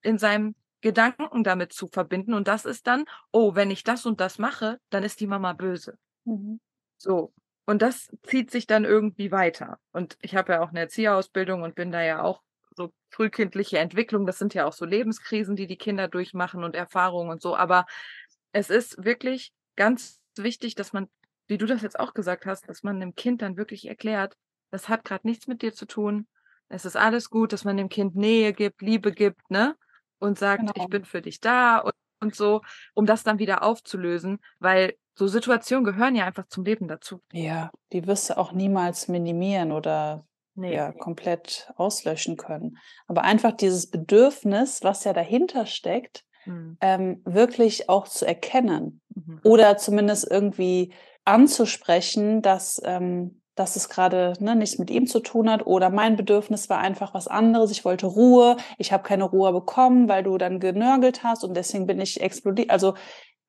in 0.03 0.19
seinem 0.19 0.57
Gedanken 0.81 1.45
damit 1.45 1.73
zu 1.73 1.87
verbinden. 1.87 2.35
Und 2.35 2.49
das 2.49 2.65
ist 2.65 2.89
dann, 2.89 3.05
oh, 3.31 3.55
wenn 3.55 3.71
ich 3.71 3.85
das 3.85 4.05
und 4.05 4.21
das 4.21 4.39
mache, 4.39 4.81
dann 4.89 5.05
ist 5.05 5.21
die 5.21 5.29
Mama 5.29 5.53
böse. 5.53 5.97
Mhm. 6.25 6.61
So. 6.97 7.33
Und 7.67 7.83
das 7.83 8.11
zieht 8.25 8.51
sich 8.51 8.67
dann 8.67 8.85
irgendwie 8.85 9.31
weiter. 9.31 9.79
Und 9.93 10.17
ich 10.23 10.35
habe 10.35 10.55
ja 10.55 10.63
auch 10.63 10.71
eine 10.71 10.81
Erzieherausbildung 10.81 11.63
und 11.63 11.77
bin 11.77 11.93
da 11.93 12.03
ja 12.03 12.23
auch 12.23 12.43
so 12.75 12.93
frühkindliche 13.11 13.79
Entwicklung. 13.79 14.27
Das 14.27 14.39
sind 14.39 14.55
ja 14.55 14.65
auch 14.65 14.73
so 14.73 14.87
Lebenskrisen, 14.87 15.55
die 15.55 15.69
die 15.69 15.79
Kinder 15.79 16.09
durchmachen 16.09 16.65
und 16.65 16.75
Erfahrungen 16.75 17.31
und 17.31 17.43
so. 17.43 17.55
Aber 17.55 17.87
es 18.51 18.71
ist 18.71 19.05
wirklich 19.05 19.53
ganz 19.77 20.21
wichtig, 20.37 20.75
dass 20.75 20.93
man 20.93 21.09
wie 21.51 21.59
du 21.59 21.67
das 21.67 21.83
jetzt 21.83 21.99
auch 21.99 22.15
gesagt 22.15 22.47
hast, 22.47 22.69
dass 22.69 22.83
man 22.83 23.01
dem 23.01 23.15
Kind 23.15 23.43
dann 23.43 23.57
wirklich 23.57 23.89
erklärt, 23.89 24.37
das 24.71 24.89
hat 24.89 25.05
gerade 25.05 25.27
nichts 25.27 25.49
mit 25.49 25.63
dir 25.63 25.75
zu 25.75 25.85
tun. 25.85 26.29
Es 26.69 26.85
ist 26.85 26.97
alles 26.97 27.29
gut, 27.29 27.53
dass 27.53 27.65
man 27.65 27.77
dem 27.77 27.89
Kind 27.89 28.15
Nähe 28.15 28.53
gibt, 28.53 28.81
Liebe 28.81 29.13
gibt, 29.13 29.51
ne? 29.51 29.77
Und 30.21 30.39
sagt, 30.39 30.61
genau. 30.61 30.73
ich 30.77 30.87
bin 30.87 31.05
für 31.05 31.21
dich 31.21 31.41
da 31.41 31.79
und, 31.79 31.95
und 32.21 32.35
so, 32.37 32.61
um 32.95 33.05
das 33.05 33.25
dann 33.25 33.39
wieder 33.39 33.65
aufzulösen, 33.65 34.39
weil 34.61 34.95
so 35.15 35.27
Situationen 35.27 35.85
gehören 35.85 36.15
ja 36.15 36.25
einfach 36.25 36.47
zum 36.47 36.65
Leben 36.65 36.87
dazu. 36.87 37.21
Ja, 37.33 37.73
die 37.93 38.07
wirst 38.07 38.31
du 38.31 38.39
auch 38.39 38.53
niemals 38.53 39.09
minimieren 39.09 39.73
oder 39.73 40.25
nee. 40.55 40.75
ja, 40.75 40.93
komplett 40.93 41.73
auslöschen 41.77 42.37
können. 42.37 42.79
Aber 43.09 43.23
einfach 43.23 43.53
dieses 43.53 43.91
Bedürfnis, 43.91 44.85
was 44.85 45.03
ja 45.05 45.13
dahinter 45.13 45.67
steckt, 45.67 46.25
mhm. 46.45 46.77
ähm, 46.81 47.23
wirklich 47.25 47.89
auch 47.89 48.07
zu 48.07 48.25
erkennen 48.25 49.01
mhm. 49.15 49.41
oder 49.43 49.79
zumindest 49.79 50.31
irgendwie 50.31 50.93
anzusprechen, 51.25 52.43
dass, 52.43 52.81
ähm, 52.85 53.43
dass 53.55 53.77
es 53.77 53.89
gerade 53.89 54.35
ne, 54.41 54.57
nichts 54.57 54.79
mit 54.79 54.91
ihm 54.91 55.07
zu 55.07 55.21
tun 55.21 55.51
hat 55.51 55.67
oder 55.67 55.91
mein 55.91 56.17
Bedürfnis 56.17 56.69
war 56.71 56.79
einfach 56.79 57.15
was 57.15 57.29
anderes. 57.29 57.71
Ich 57.71 57.85
wollte 57.85 58.07
Ruhe, 58.07 58.57
ich 58.79 58.93
habe 58.93 59.03
keine 59.03 59.25
Ruhe 59.25 59.53
bekommen, 59.53 60.09
weil 60.09 60.23
du 60.23 60.39
dann 60.39 60.61
genörgelt 60.61 61.23
hast 61.23 61.45
und 61.45 61.55
deswegen 61.55 61.87
bin 61.87 62.01
ich 62.01 62.21
explodiert. 62.21 62.71
Also 62.71 62.95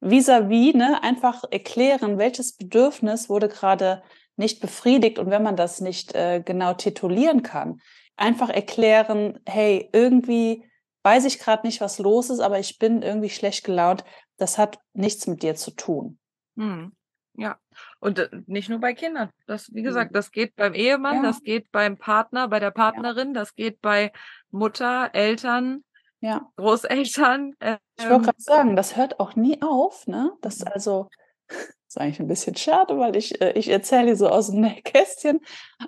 vis-à-vis, 0.02 0.74
-vis, 0.74 0.78
ne, 0.78 1.04
einfach 1.04 1.44
erklären, 1.50 2.18
welches 2.18 2.58
Bedürfnis 2.58 3.30
wurde 3.30 3.48
gerade 3.48 4.04
nicht 4.36 4.60
befriedigt 4.60 5.20
und 5.20 5.30
wenn 5.30 5.44
man 5.44 5.56
das 5.56 5.82
nicht 5.82 6.16
äh, 6.16 6.42
genau 6.44 6.74
titulieren 6.74 7.44
kann, 7.44 7.80
einfach 8.18 8.50
erklären, 8.50 9.40
hey, 9.46 9.90
irgendwie 9.94 10.66
weiß 11.04 11.26
ich 11.26 11.40
gerade 11.40 11.66
nicht, 11.66 11.82
was 11.82 12.00
los 12.00 12.30
ist, 12.30 12.40
aber 12.40 12.60
ich 12.60 12.78
bin 12.78 13.02
irgendwie 13.02 13.30
schlecht 13.30 13.64
gelaunt. 13.64 14.04
Das 14.38 14.58
hat 14.58 14.80
nichts 14.94 15.28
mit 15.28 15.44
dir 15.44 15.56
zu 15.56 15.72
tun. 15.72 16.20
Hm. 16.58 16.92
Ja, 17.34 17.58
und 18.00 18.20
äh, 18.20 18.30
nicht 18.46 18.70
nur 18.70 18.80
bei 18.80 18.94
Kindern. 18.94 19.30
Das, 19.48 19.74
wie 19.74 19.84
gesagt, 19.84 20.16
das 20.16 20.32
geht 20.32 20.56
beim 20.56 20.74
Ehemann, 20.74 21.18
ja. 21.18 21.22
das 21.24 21.42
geht 21.42 21.72
beim 21.72 21.98
Partner, 21.98 22.48
bei 22.48 22.60
der 22.60 22.72
Partnerin, 22.72 23.30
ja. 23.30 23.34
das 23.34 23.56
geht 23.56 23.82
bei 23.82 24.12
Mutter, 24.50 25.10
Eltern, 25.14 25.84
ja. 26.20 26.52
Großeltern. 26.58 27.54
Ähm, 27.60 27.78
ich 27.98 28.10
wollte 28.10 28.26
gerade 28.26 28.42
sagen, 28.42 28.76
das 28.76 28.98
hört 28.98 29.20
auch 29.20 29.36
nie 29.36 29.62
auf, 29.62 30.08
ne? 30.08 30.34
Das 30.42 30.60
mhm. 30.60 30.68
also 30.74 31.10
ist 31.92 31.98
eigentlich 31.98 32.22
ein 32.22 32.28
bisschen 32.28 32.56
schade, 32.56 32.98
weil 32.98 33.18
ich, 33.18 33.42
äh, 33.42 33.52
ich 33.52 33.68
erzähle 33.68 34.16
so 34.16 34.30
aus 34.30 34.50
dem 34.50 34.64
Kästchen, 34.84 35.42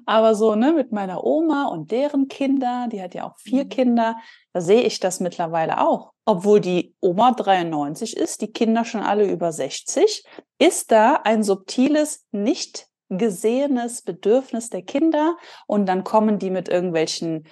aber 0.05 0.35
so, 0.35 0.53
ne, 0.55 0.73
mit 0.73 0.91
meiner 0.91 1.23
Oma 1.23 1.67
und 1.67 1.91
deren 1.91 2.27
Kinder, 2.27 2.87
die 2.91 3.01
hat 3.01 3.13
ja 3.13 3.25
auch 3.25 3.37
vier 3.39 3.63
mhm. 3.63 3.69
Kinder, 3.69 4.15
da 4.51 4.59
sehe 4.59 4.81
ich 4.81 4.99
das 4.99 5.21
mittlerweile 5.21 5.79
auch. 5.79 6.11
Obwohl 6.25 6.59
die 6.59 6.93
Oma 6.99 7.31
93 7.31 8.17
ist, 8.17 8.41
die 8.41 8.51
Kinder 8.51 8.83
schon 8.83 9.01
alle 9.01 9.29
über 9.29 9.53
60, 9.53 10.25
ist 10.59 10.91
da 10.91 11.21
ein 11.23 11.41
subtiles, 11.41 12.25
nicht 12.31 12.87
gesehenes 13.09 14.01
Bedürfnis 14.01 14.69
der 14.69 14.81
Kinder 14.81 15.37
und 15.67 15.85
dann 15.85 16.03
kommen 16.03 16.37
die 16.37 16.49
mit 16.49 16.67
irgendwelchen, 16.67 17.47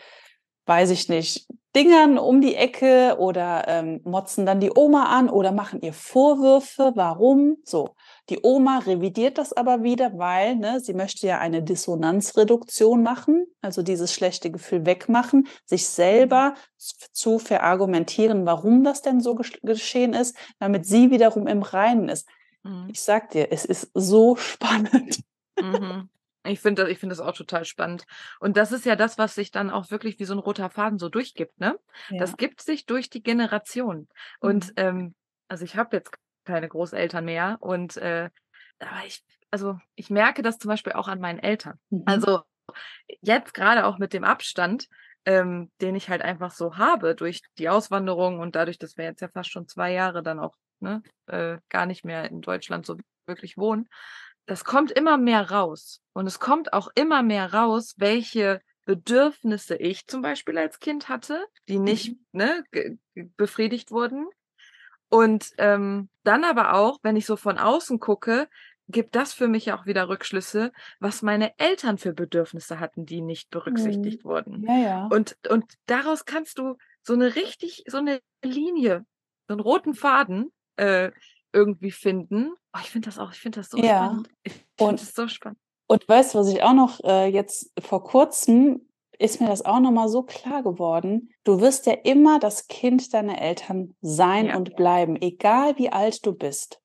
weiß 0.66 0.90
ich 0.90 1.08
nicht, 1.08 1.48
Dingern 1.74 2.18
um 2.18 2.42
die 2.42 2.56
Ecke 2.56 3.16
oder 3.18 3.66
ähm, 3.68 4.02
motzen 4.04 4.46
dann 4.46 4.60
die 4.60 4.72
Oma 4.76 5.06
an 5.06 5.30
oder 5.30 5.54
machen 5.54 5.80
ihr 5.82 5.94
Vorwürfe, 5.94 6.92
warum 6.96 7.58
so. 7.64 7.96
Die 8.32 8.40
Oma 8.44 8.80
revidiert 8.80 9.38
das 9.38 9.52
aber 9.52 9.84
wieder, 9.84 10.18
weil 10.18 10.56
ne, 10.56 10.80
sie 10.80 10.94
möchte 10.94 11.28
ja 11.28 11.40
eine 11.40 11.62
Dissonanzreduktion 11.62 13.04
machen, 13.04 13.46
also 13.60 13.82
dieses 13.82 14.14
schlechte 14.14 14.50
Gefühl 14.52 14.86
wegmachen, 14.86 15.50
sich 15.66 15.86
selber 15.86 16.56
zu 16.78 17.40
verargumentieren, 17.40 18.46
warum 18.46 18.86
das 18.86 19.02
denn 19.02 19.20
so 19.20 19.36
geschehen 19.36 20.14
ist, 20.14 20.38
damit 20.60 20.86
sie 20.86 21.12
wiederum 21.12 21.46
im 21.46 21.62
Reinen 21.62 22.08
ist. 22.08 22.26
Mhm. 22.64 22.88
Ich 22.90 23.02
sag 23.02 23.32
dir, 23.32 23.52
es 23.52 23.66
ist 23.66 23.92
so 23.94 24.36
spannend. 24.38 25.20
Mhm. 25.60 26.10
Ich 26.46 26.62
finde 26.62 26.84
das, 26.84 26.92
ich 26.92 27.02
das 27.02 27.20
auch 27.20 27.36
total 27.36 27.66
spannend. 27.66 28.06
Und 28.40 28.56
das 28.56 28.72
ist 28.72 28.86
ja 28.86 28.96
das, 28.96 29.18
was 29.18 29.36
sich 29.36 29.52
dann 29.52 29.70
auch 29.70 29.92
wirklich 29.92 30.20
wie 30.20 30.26
so 30.26 30.34
ein 30.34 30.40
roter 30.40 30.70
Faden 30.70 31.00
so 31.00 31.10
durchgibt, 31.10 31.60
ne? 31.60 31.78
Ja. 32.10 32.20
Das 32.20 32.38
gibt 32.38 32.62
sich 32.62 32.86
durch 32.86 33.10
die 33.10 33.24
Generation. 33.24 34.08
Und 34.40 34.68
mhm. 34.68 34.74
ähm, 34.78 35.16
also 35.50 35.66
ich 35.66 35.76
habe 35.76 35.98
jetzt 35.98 36.12
keine 36.52 36.68
Großeltern 36.68 37.24
mehr 37.24 37.58
und 37.62 37.96
äh, 37.98 38.30
aber 38.80 39.06
ich, 39.06 39.24
also 39.52 39.80
ich 39.96 40.10
merke 40.10 40.42
das 40.42 40.58
zum 40.58 40.70
Beispiel 40.70 40.94
auch 40.94 41.08
an 41.08 41.22
meinen 41.22 41.40
Eltern. 41.40 41.80
Mhm. 41.90 42.04
Also 42.06 42.42
jetzt 43.22 43.54
gerade 43.54 43.86
auch 43.86 44.00
mit 44.00 44.12
dem 44.12 44.24
Abstand, 44.24 44.88
ähm, 45.26 45.72
den 45.80 45.96
ich 45.96 46.10
halt 46.10 46.22
einfach 46.22 46.52
so 46.52 46.78
habe 46.78 47.16
durch 47.16 47.42
die 47.58 47.70
Auswanderung 47.70 48.40
und 48.40 48.56
dadurch, 48.56 48.80
dass 48.80 48.98
wir 48.98 49.06
jetzt 49.06 49.22
ja 49.22 49.30
fast 49.30 49.52
schon 49.52 49.68
zwei 49.68 49.94
Jahre 49.94 50.24
dann 50.24 50.40
auch 50.40 50.56
ne, 50.80 51.04
äh, 51.28 51.58
gar 51.70 51.86
nicht 51.86 52.04
mehr 52.04 52.30
in 52.30 52.42
Deutschland 52.42 52.86
so 52.86 52.98
wirklich 53.28 53.58
wohnen, 53.58 53.88
das 54.48 54.66
kommt 54.66 54.92
immer 54.92 55.18
mehr 55.18 55.52
raus. 55.52 56.02
Und 56.14 56.28
es 56.28 56.40
kommt 56.40 56.74
auch 56.74 56.90
immer 56.96 57.24
mehr 57.24 57.54
raus, 57.54 57.94
welche 57.98 58.62
Bedürfnisse 58.86 59.76
ich 59.76 60.08
zum 60.08 60.22
Beispiel 60.22 60.58
als 60.58 60.80
Kind 60.80 61.08
hatte, 61.08 61.46
die 61.70 61.80
nicht 61.80 62.10
mhm. 62.10 62.18
ne, 62.34 62.64
befriedigt 63.38 63.92
wurden. 63.92 64.28
Und 65.12 65.52
ähm, 65.58 66.10
dann 66.24 66.46
aber 66.46 66.74
auch, 66.74 67.00
wenn 67.04 67.18
ich 67.18 67.26
so 67.26 67.36
von 67.36 67.58
außen 67.58 68.00
gucke, 68.00 68.48
gibt 68.88 69.16
das 69.16 69.34
für 69.34 69.48
mich 69.48 69.72
auch 69.74 69.86
wieder 69.86 70.08
Rückschlüsse, 70.08 70.72
was 71.00 71.22
meine 71.22 71.58
Eltern 71.58 71.98
für 71.98 72.14
Bedürfnisse 72.14 72.80
hatten, 72.80 73.06
die 73.06 73.22
nicht 73.22 73.50
berücksichtigt 73.50 74.24
mhm. 74.24 74.30
wurden. 74.30 74.64
Ja, 74.64 74.78
ja. 74.78 75.08
Und, 75.12 75.38
und 75.50 75.66
daraus 75.86 76.26
kannst 76.26 76.58
du 76.58 76.78
so 77.04 77.14
eine 77.14 77.36
richtig, 77.36 77.84
so 77.88 77.98
eine 77.98 78.22
Linie, 78.44 79.06
so 79.48 79.56
einen 79.56 79.62
roten 79.62 79.94
Faden 79.94 80.52
äh, 80.78 81.12
irgendwie 81.52 81.92
finden. 81.92 82.54
Oh, 82.74 82.80
ich 82.82 82.90
finde 82.90 83.08
das 83.08 83.20
auch, 83.20 83.32
ich 83.34 83.40
finde 83.40 83.60
das 83.60 83.70
so 83.70 83.78
ja. 83.78 84.06
spannend. 84.06 84.30
Ich 84.44 84.54
finde 84.78 84.96
das 84.96 85.14
so 85.14 85.28
spannend. 85.28 85.60
Und 85.88 86.08
weißt 86.08 86.34
du, 86.34 86.40
was 86.40 86.48
ich 86.48 86.64
auch 86.64 86.74
noch 86.74 87.02
äh, 87.04 87.28
jetzt 87.28 87.70
vor 87.82 88.04
kurzem 88.06 88.88
ist 89.22 89.40
mir 89.40 89.48
das 89.48 89.64
auch 89.64 89.80
nochmal 89.80 90.10
so 90.10 90.24
klar 90.24 90.64
geworden. 90.64 91.30
Du 91.44 91.62
wirst 91.62 91.86
ja 91.86 91.94
immer 91.94 92.40
das 92.40 92.68
Kind 92.68 93.14
deiner 93.14 93.40
Eltern 93.40 93.96
sein 94.02 94.48
ja. 94.48 94.58
und 94.58 94.76
bleiben, 94.76 95.16
egal 95.22 95.78
wie 95.78 95.92
alt 95.92 96.26
du 96.26 96.34
bist. 96.34 96.82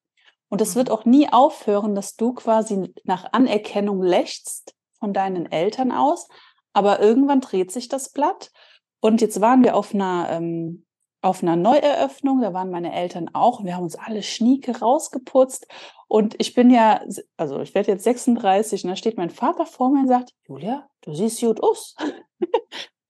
Und 0.49 0.61
es 0.61 0.75
mhm. 0.75 0.79
wird 0.79 0.91
auch 0.91 1.05
nie 1.05 1.29
aufhören, 1.33 1.95
dass 1.95 2.17
du 2.17 2.35
quasi 2.35 2.93
nach 3.05 3.33
Anerkennung 3.33 4.03
lächst 4.03 4.75
von 4.99 5.13
deinen 5.13 5.51
Eltern 5.51 5.93
aus. 5.93 6.29
Aber 6.73 7.01
irgendwann 7.01 7.41
dreht 7.41 7.73
sich 7.73 7.89
das 7.89 8.11
Blatt. 8.11 8.53
Und 9.01 9.21
jetzt 9.21 9.41
waren 9.41 9.65
wir 9.65 9.75
auf 9.75 9.95
einer, 9.95 10.29
ähm, 10.31 10.85
auf 11.23 11.43
einer 11.43 11.57
Neueröffnung, 11.57 12.41
da 12.43 12.53
waren 12.53 12.71
meine 12.71 12.95
Eltern 12.95 13.31
auch. 13.33 13.65
Wir 13.65 13.77
haben 13.77 13.85
uns 13.85 13.97
alle 13.97 14.23
schnieke 14.23 14.79
rausgeputzt. 14.79 15.67
Und 16.09 16.37
ich 16.39 16.55
bin 16.55 16.71
ja, 16.71 17.05
also 17.37 17.61
ich 17.61 17.75
werde 17.75 17.93
jetzt 17.93 18.05
36 18.05 18.85
und 18.85 18.91
da 18.91 18.97
steht 18.97 19.17
mein 19.17 19.31
Vater 19.31 19.67
vor 19.67 19.91
mir 19.91 20.01
und 20.01 20.09
sagt, 20.09 20.33
Julia, 20.47 20.89
du 21.03 21.15
siehst 21.15 21.41
gut 21.41 21.63
aus. 21.63 21.97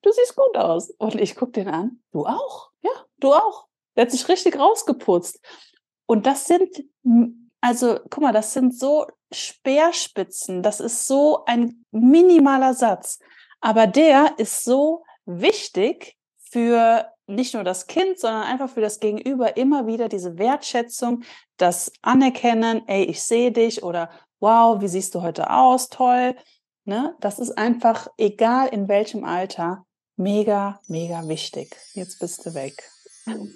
du 0.03 0.13
siehst 0.13 0.35
gut 0.35 0.57
aus. 0.57 0.91
Und 0.99 1.17
ich 1.17 1.37
gucke 1.37 1.53
den 1.53 1.69
an, 1.69 2.03
du 2.13 2.27
auch? 2.27 2.71
Ja, 2.83 2.91
du 3.19 3.35
auch. 3.35 3.67
Der 3.97 4.03
hat 4.03 4.11
sich 4.11 4.29
richtig 4.29 4.59
rausgeputzt. 4.59 5.41
Und 6.07 6.27
das 6.27 6.47
sind, 6.47 6.85
also 7.61 7.99
guck 8.11 8.23
mal, 8.23 8.33
das 8.33 8.53
sind 8.53 8.79
so 8.79 9.07
Speerspitzen, 9.33 10.63
das 10.63 10.81
ist 10.81 11.07
so 11.07 11.45
ein 11.47 11.85
minimaler 11.91 12.75
Satz. 12.75 13.19
Aber 13.61 13.87
der 13.87 14.39
ist 14.39 14.65
so 14.65 15.05
wichtig 15.25 16.16
für 16.57 17.13
nicht 17.27 17.53
nur 17.53 17.65
das 17.65 17.87
Kind, 17.87 18.19
sondern 18.19 18.45
einfach 18.45 18.71
für 18.71 18.81
das 18.81 18.99
Gegenüber 18.99 19.59
immer 19.59 19.87
wieder 19.87 20.09
diese 20.09 20.39
Wertschätzung, 20.39 21.23
das 21.59 21.93
Anerkennen, 22.01 22.89
ey, 22.89 23.05
ich 23.05 23.23
sehe 23.23 23.53
dich 23.53 23.83
oder 23.83 24.09
wow, 24.41 24.81
wie 24.81 24.89
siehst 24.89 25.15
du 25.15 25.21
heute 25.21 25.51
aus, 25.51 25.91
toll. 25.91 26.35
Ne? 26.87 27.15
Das 27.21 27.39
ist 27.41 27.59
einfach, 27.59 28.09
egal 28.17 28.69
in 28.69 28.89
welchem 28.89 29.23
Alter, 29.23 29.85
mega, 30.17 30.81
mega 30.89 31.29
wichtig. 31.29 31.77
Jetzt 31.93 32.21
bist 32.21 32.47
du 32.47 32.55
weg. 32.55 32.83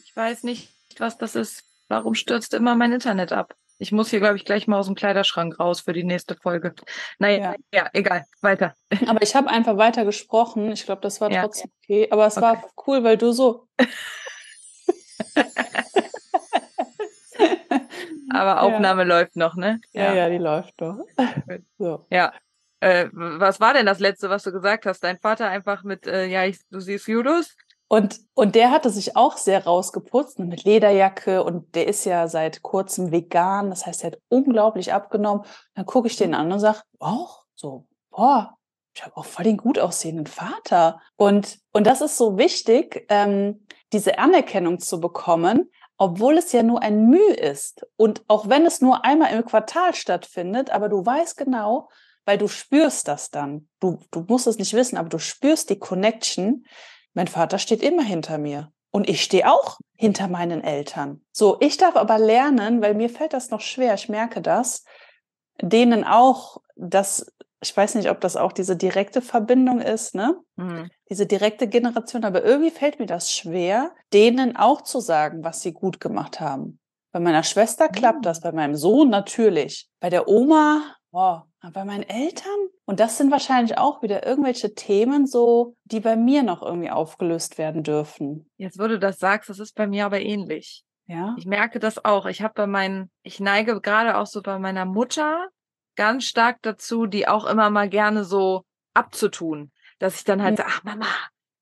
Ich 0.05 0.15
weiß 0.15 0.43
nicht, 0.43 0.69
was 0.99 1.17
das 1.17 1.35
ist. 1.37 1.65
Warum 1.89 2.13
stürzt 2.13 2.53
immer 2.53 2.75
mein 2.75 2.93
Internet 2.93 3.33
ab? 3.33 3.55
Ich 3.81 3.93
muss 3.93 4.11
hier, 4.11 4.21
glaube 4.21 4.37
ich, 4.37 4.45
gleich 4.45 4.69
mal 4.69 4.79
aus 4.79 4.87
dem 4.87 4.95
Kleiderschrank 4.95 5.59
raus 5.59 5.81
für 5.81 5.95
die 5.95 6.05
nächste 6.05 6.37
Folge. 6.37 6.75
Naja, 7.19 7.55
ja, 7.73 7.81
ja 7.81 7.89
egal, 7.95 8.27
weiter. 8.43 8.75
Aber 9.07 9.23
ich 9.23 9.35
habe 9.35 9.49
einfach 9.49 9.79
weiter 9.79 10.05
gesprochen. 10.05 10.71
Ich 10.71 10.85
glaube, 10.85 11.01
das 11.01 11.23
war 11.23 11.31
ja. 11.33 11.41
trotzdem 11.41 11.71
okay. 11.83 12.07
Aber 12.11 12.27
es 12.27 12.37
okay. 12.37 12.45
war 12.45 12.63
cool, 12.87 13.03
weil 13.05 13.17
du 13.17 13.33
so. 13.33 13.67
Aber 18.33 18.61
Aufnahme 18.63 19.03
ja. 19.03 19.09
läuft 19.09 19.37
noch, 19.37 19.57
ne? 19.57 19.81
Ja, 19.93 20.13
ja, 20.13 20.29
die 20.29 20.37
läuft 20.37 20.79
noch. 20.79 20.99
so. 21.79 22.07
Ja. 22.11 22.35
Äh, 22.81 23.09
was 23.13 23.61
war 23.61 23.73
denn 23.73 23.87
das 23.87 23.99
letzte, 23.99 24.29
was 24.29 24.43
du 24.43 24.53
gesagt 24.53 24.85
hast? 24.85 25.03
Dein 25.03 25.19
Vater 25.19 25.49
einfach 25.49 25.85
mit, 25.85 26.07
äh, 26.07 26.27
ja, 26.27 26.45
ich, 26.45 26.59
du 26.69 26.81
siehst 26.81 27.09
Judos? 27.09 27.57
Und, 27.93 28.21
und 28.35 28.55
der 28.55 28.71
hatte 28.71 28.89
sich 28.89 29.17
auch 29.17 29.37
sehr 29.37 29.65
rausgeputzt 29.65 30.39
mit 30.39 30.63
Lederjacke 30.63 31.43
und 31.43 31.75
der 31.75 31.89
ist 31.89 32.05
ja 32.05 32.29
seit 32.29 32.63
kurzem 32.63 33.11
vegan. 33.11 33.69
Das 33.69 33.85
heißt, 33.85 34.05
er 34.05 34.13
hat 34.13 34.21
unglaublich 34.29 34.93
abgenommen. 34.93 35.45
Dann 35.75 35.87
gucke 35.87 36.07
ich 36.07 36.15
den 36.15 36.33
an 36.33 36.53
und 36.53 36.61
sage, 36.61 36.83
auch 37.01 37.43
so, 37.57 37.89
boah, 38.11 38.57
ich 38.95 39.05
habe 39.05 39.17
auch 39.17 39.25
voll 39.25 39.43
den 39.45 39.57
gut 39.57 39.81
aussehenden 39.81 40.29
Vater. 40.29 41.01
Und, 41.17 41.59
und 41.73 41.85
das 41.85 42.01
ist 42.01 42.17
so 42.17 42.39
wichtig, 42.39 43.07
ähm, 43.09 43.67
diese 43.93 44.21
Anerkennung 44.21 44.79
zu 44.79 45.01
bekommen, 45.01 45.69
obwohl 45.97 46.39
es 46.39 46.53
ja 46.53 46.63
nur 46.63 46.83
ein 46.83 47.09
Mühe 47.09 47.35
ist. 47.35 47.85
Und 47.97 48.23
auch 48.29 48.49
wenn 48.49 48.67
es 48.67 48.81
nur 48.81 49.05
einmal 49.05 49.33
im 49.33 49.45
Quartal 49.45 49.97
stattfindet, 49.97 50.71
aber 50.71 50.89
du 50.89 51.05
weißt 51.05 51.37
genau, 51.37 51.89
weil 52.25 52.39
du 52.39 52.47
spürst 52.47 53.09
das 53.09 53.31
dann. 53.31 53.69
Du, 53.81 53.99
du 54.13 54.25
musst 54.29 54.47
es 54.47 54.59
nicht 54.59 54.75
wissen, 54.75 54.97
aber 54.97 55.09
du 55.09 55.19
spürst 55.19 55.71
die 55.71 55.79
Connection 55.81 56.65
mein 57.15 57.29
Vater 57.29 57.59
steht 57.59 57.83
immer 57.83 58.03
hinter 58.03 58.39
mir. 58.39 58.73
Und 58.93 59.09
ich 59.09 59.23
stehe 59.23 59.51
auch 59.51 59.79
hinter 59.95 60.27
meinen 60.27 60.65
Eltern. 60.65 61.23
So, 61.33 61.59
ich 61.61 61.77
darf 61.77 61.95
aber 61.95 62.19
lernen, 62.19 62.83
weil 62.83 62.95
mir 62.95 63.09
fällt 63.09 63.33
das 63.33 63.51
noch 63.51 63.61
schwer, 63.61 63.95
ich 63.95 64.09
merke 64.09 64.41
das, 64.41 64.85
denen 65.63 66.03
auch 66.03 66.59
das, 66.75 67.33
ich 67.63 67.77
weiß 67.77 67.95
nicht, 67.95 68.11
ob 68.11 68.21
das 68.21 68.37
auch 68.37 68.53
diese 68.53 68.77
direkte 68.77 69.23
Verbindung 69.23 69.81
ist, 69.81 70.15
ne? 70.15 70.37
Mhm. 70.57 70.91
Diese 71.09 71.27
direkte 71.27 71.69
Generation, 71.69 72.25
aber 72.25 72.43
irgendwie 72.43 72.71
fällt 72.71 72.99
mir 72.99 73.07
das 73.07 73.33
schwer, 73.33 73.93
denen 74.13 74.57
auch 74.57 74.81
zu 74.81 74.99
sagen, 74.99 75.45
was 75.45 75.61
sie 75.61 75.73
gut 75.73 76.01
gemacht 76.01 76.41
haben. 76.41 76.81
Bei 77.13 77.21
meiner 77.21 77.45
Schwester 77.45 77.89
klappt 77.89 78.21
mhm. 78.21 78.23
das, 78.23 78.41
bei 78.41 78.51
meinem 78.51 78.75
Sohn 78.75 79.09
natürlich. 79.09 79.89
Bei 80.01 80.11
der 80.11 80.27
Oma 80.27 80.97
Oh, 81.13 81.41
bei 81.73 81.85
meinen 81.85 82.03
Eltern? 82.03 82.69
Und 82.87 83.01
das 83.01 83.19
sind 83.19 83.31
wahrscheinlich 83.31 83.77
auch 83.79 84.03
wieder 84.03 84.27
irgendwelche 84.27 84.75
Themen, 84.75 85.27
so, 85.27 85.77
die 85.85 86.01
bei 86.01 86.17
mir 86.17 86.43
noch 86.43 86.63
irgendwie 86.63 86.91
aufgelöst 86.91 87.59
werden 87.59 87.83
dürfen. 87.83 88.51
Jetzt, 88.57 88.79
wo 88.79 88.87
du 88.87 88.99
das 88.99 89.19
sagst, 89.19 89.51
das 89.51 89.59
ist 89.59 89.75
bei 89.75 89.87
mir 89.87 90.07
aber 90.07 90.21
ähnlich. 90.21 90.85
Ja. 91.07 91.35
Ich 91.37 91.47
merke 91.47 91.81
das 91.81 92.05
auch. 92.05 92.27
Ich 92.27 92.41
habe 92.41 92.55
bei 92.55 92.67
meinen, 92.67 93.11
ich 93.23 93.41
neige 93.41 93.81
gerade 93.81 94.17
auch 94.17 94.27
so 94.27 94.43
bei 94.43 94.59
meiner 94.59 94.85
Mutter 94.85 95.49
ganz 95.97 96.25
stark 96.25 96.59
dazu, 96.63 97.07
die 97.07 97.29
auch 97.29 97.45
immer 97.45 97.69
mal 97.69 97.89
gerne 97.89 98.25
so 98.25 98.65
abzutun. 98.95 99.73
Dass 99.99 100.17
ich 100.17 100.25
dann 100.25 100.43
halt 100.43 100.59
ja. 100.59 100.65
sage, 100.65 100.77
ach 100.77 100.85
Mama, 100.85 101.07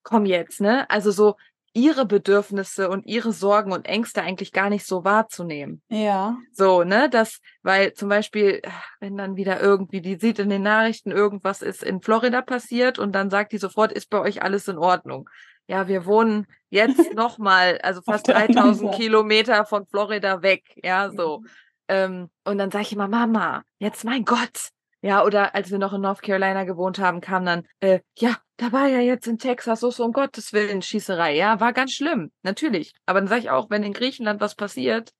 komm 0.03 0.27
jetzt, 0.27 0.61
ne? 0.61 0.89
Also 0.91 1.11
so, 1.11 1.37
ihre 1.79 2.07
Bedürfnisse 2.07 2.91
und 2.91 3.07
ihre 3.07 3.33
Sorgen 3.33 3.73
und 3.73 3.87
Ängste 3.87 4.23
eigentlich 4.23 4.53
gar 4.53 4.69
nicht 4.69 4.85
so 4.85 5.05
wahrzunehmen. 5.05 5.81
Ja. 5.89 6.37
So, 6.53 6.83
ne, 6.83 7.09
das, 7.09 7.41
weil 7.63 7.93
zum 7.95 8.09
Beispiel, 8.09 8.61
wenn 8.99 9.17
dann 9.17 9.37
wieder 9.37 9.61
irgendwie, 9.61 10.01
die 10.01 10.17
sieht 10.17 10.41
in 10.41 10.51
den 10.51 10.63
Nachrichten, 10.63 11.13
irgendwas 11.13 11.63
ist 11.63 11.85
in 11.85 12.03
Florida 12.03 12.43
passiert 12.43 12.99
und 12.99 13.13
dann 13.13 13.31
sagt 13.31 13.53
die 13.53 13.59
sofort, 13.59 13.93
ist 13.93 14.11
bei 14.11 14.21
euch 14.21 14.43
alles 14.43 14.67
in 14.67 14.77
Ordnung. 14.77 15.31
Ja, 15.69 15.87
wir 15.87 16.05
wohnen 16.05 16.47
jetzt 16.69 16.99
nochmal, 17.15 17.79
also 17.83 18.03
fast 18.03 18.27
3000 18.27 18.95
Kilometer 18.97 19.65
von 19.65 19.87
Florida 19.87 20.43
weg, 20.43 20.65
ja, 20.83 21.11
so. 21.11 21.39
Mhm. 21.39 21.49
Ähm, 21.91 22.31
und 22.45 22.59
dann 22.59 22.71
sage 22.71 22.83
ich 22.83 22.93
immer, 22.93 23.09
Mama, 23.09 23.63
jetzt 23.79 24.05
mein 24.05 24.25
Gott, 24.25 24.71
ja, 25.01 25.25
oder 25.25 25.55
als 25.55 25.71
wir 25.71 25.79
noch 25.79 25.93
in 25.93 26.01
North 26.01 26.23
Carolina 26.23 26.65
gewohnt 26.65 26.99
haben, 26.99 27.21
kam 27.21 27.45
dann, 27.45 27.67
äh, 27.81 28.01
ja, 28.19 28.37
da 28.57 28.73
war 28.73 28.89
ja 28.89 28.99
jetzt 28.99 29.27
in 29.29 29.39
Texas 29.39 29.81
so, 29.81 29.91
so 29.91 30.05
um 30.05 30.13
Gottes 30.13 30.53
Willen 30.53 30.83
Schießerei. 30.83 31.37
Ja, 31.37 31.61
war 31.61 31.73
ganz 31.73 31.93
schlimm, 31.93 32.33
natürlich. 32.43 32.93
Aber 33.07 33.21
dann 33.21 33.29
sage 33.29 33.43
ich 33.43 33.51
auch, 33.51 33.71
wenn 33.71 33.85
in 33.85 33.93
Griechenland 33.93 34.41
was 34.41 34.57
passiert, 34.57 35.13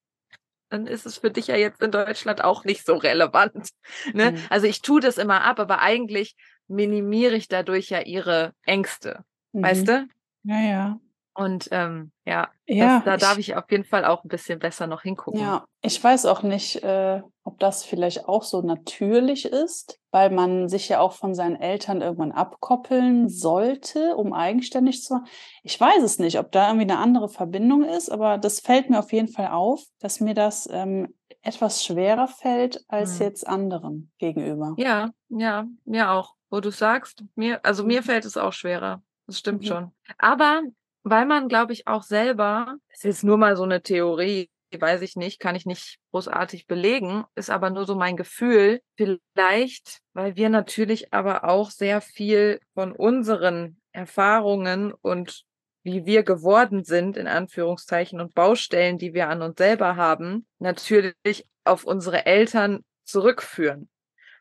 dann 0.69 0.87
ist 0.87 1.07
es 1.07 1.19
für 1.19 1.31
dich 1.31 1.47
ja 1.47 1.57
jetzt 1.57 1.81
in 1.81 1.91
Deutschland 1.91 2.43
auch 2.43 2.65
nicht 2.65 2.85
so 2.85 2.97
relevant. 2.97 3.71
Ne? 4.13 4.33
Mhm. 4.33 4.39
Also 4.51 4.67
ich 4.67 4.83
tue 4.83 5.01
das 5.01 5.19
immer 5.19 5.43
ab, 5.43 5.61
aber 5.61 5.81
eigentlich 5.81 6.35
minimiere 6.67 7.37
ich 7.37 7.49
dadurch 7.49 7.89
ja 7.89 8.01
ihre 8.01 8.53
Ängste. 8.65 9.25
Mhm. 9.53 9.63
Weißt 9.63 9.89
du? 9.89 10.09
Ja, 10.45 10.61
ja. 10.61 11.01
Und 11.39 11.69
ähm, 11.71 12.11
ja, 12.25 12.49
ja 12.67 12.97
das, 12.97 13.05
da 13.05 13.15
ich, 13.15 13.21
darf 13.21 13.39
ich 13.39 13.57
auf 13.57 13.71
jeden 13.71 13.85
Fall 13.85 14.05
auch 14.05 14.25
ein 14.25 14.29
bisschen 14.29 14.59
besser 14.59 14.89
noch 14.89 15.03
hingucken. 15.03 15.41
Ja, 15.41 15.67
ich 15.83 16.03
weiß 16.03 16.27
auch 16.27 16.43
nicht, 16.43 16.83
äh, 16.83 17.23
ob 17.45 17.61
das 17.61 17.85
vielleicht 17.85 18.27
auch 18.27 18.43
so 18.43 18.61
natürlich 18.61 19.45
ist, 19.45 20.01
weil 20.11 20.31
man 20.31 20.69
sich 20.69 20.89
ja 20.89 20.99
auch 20.99 21.13
von 21.13 21.37
seinen 21.37 21.55
Eltern 21.55 22.03
irgendwann 22.03 22.33
abkoppeln 22.33 23.29
sollte, 23.29 24.17
um 24.17 24.33
eigenständig 24.33 25.05
zu 25.05 25.15
machen. 25.15 25.29
Ich 25.63 25.81
weiß 25.81 26.03
es 26.03 26.19
nicht, 26.19 26.41
ob 26.41 26.51
da 26.51 26.67
irgendwie 26.67 26.91
eine 26.91 26.99
andere 26.99 27.29
Verbindung 27.29 27.85
ist, 27.85 28.11
aber 28.11 28.37
das 28.37 28.59
fällt 28.59 28.91
mir 28.91 28.99
auf 28.99 29.13
jeden 29.13 29.29
Fall 29.29 29.53
auf, 29.53 29.85
dass 30.01 30.19
mir 30.19 30.35
das 30.35 30.69
ähm, 30.73 31.15
etwas 31.43 31.85
schwerer 31.85 32.27
fällt 32.27 32.85
als 32.89 33.21
hm. 33.21 33.27
jetzt 33.27 33.47
anderen 33.47 34.11
gegenüber. 34.19 34.75
Ja, 34.77 35.13
ja, 35.29 35.69
mir 35.85 36.11
auch. 36.11 36.35
Wo 36.51 36.59
du 36.59 36.73
sagst, 36.73 37.23
mir, 37.37 37.65
also 37.65 37.85
mir 37.85 38.01
mhm. 38.01 38.05
fällt 38.07 38.25
es 38.25 38.37
auch 38.37 38.55
schwerer. 38.55 39.03
Das 39.29 39.39
stimmt 39.39 39.63
mhm. 39.63 39.67
schon. 39.67 39.93
Aber 40.17 40.63
weil 41.11 41.27
man, 41.27 41.49
glaube 41.49 41.73
ich, 41.73 41.87
auch 41.87 42.03
selber, 42.03 42.77
das 42.91 43.05
ist 43.05 43.25
nur 43.25 43.37
mal 43.37 43.57
so 43.57 43.65
eine 43.65 43.83
Theorie, 43.83 44.51
weiß 44.77 45.03
ich 45.03 45.17
nicht, 45.17 45.41
kann 45.41 45.57
ich 45.57 45.67
nicht 45.67 45.99
großartig 46.11 46.67
belegen, 46.67 47.25
ist 47.35 47.51
aber 47.51 47.71
nur 47.71 47.87
so 47.87 47.95
mein 47.95 48.17
Gefühl. 48.17 48.81
Vielleicht, 48.97 50.01
weil 50.13 50.37
wir 50.37 50.51
natürlich 50.51 51.13
aber 51.13 51.45
auch 51.45 51.71
sehr 51.71 52.01
viel 52.01 52.61
von 52.75 52.93
unseren 52.93 53.81
Erfahrungen 53.93 54.93
und 54.93 55.45
wie 55.85 56.05
wir 56.05 56.23
geworden 56.23 56.85
sind, 56.85 57.17
in 57.17 57.27
Anführungszeichen, 57.27 58.21
und 58.21 58.35
Baustellen, 58.35 58.99
die 58.99 59.15
wir 59.15 59.29
an 59.29 59.43
uns 59.43 59.57
selber 59.57 59.97
haben, 59.97 60.47
natürlich 60.59 61.47
auf 61.65 61.85
unsere 61.85 62.27
Eltern 62.27 62.85
zurückführen 63.05 63.89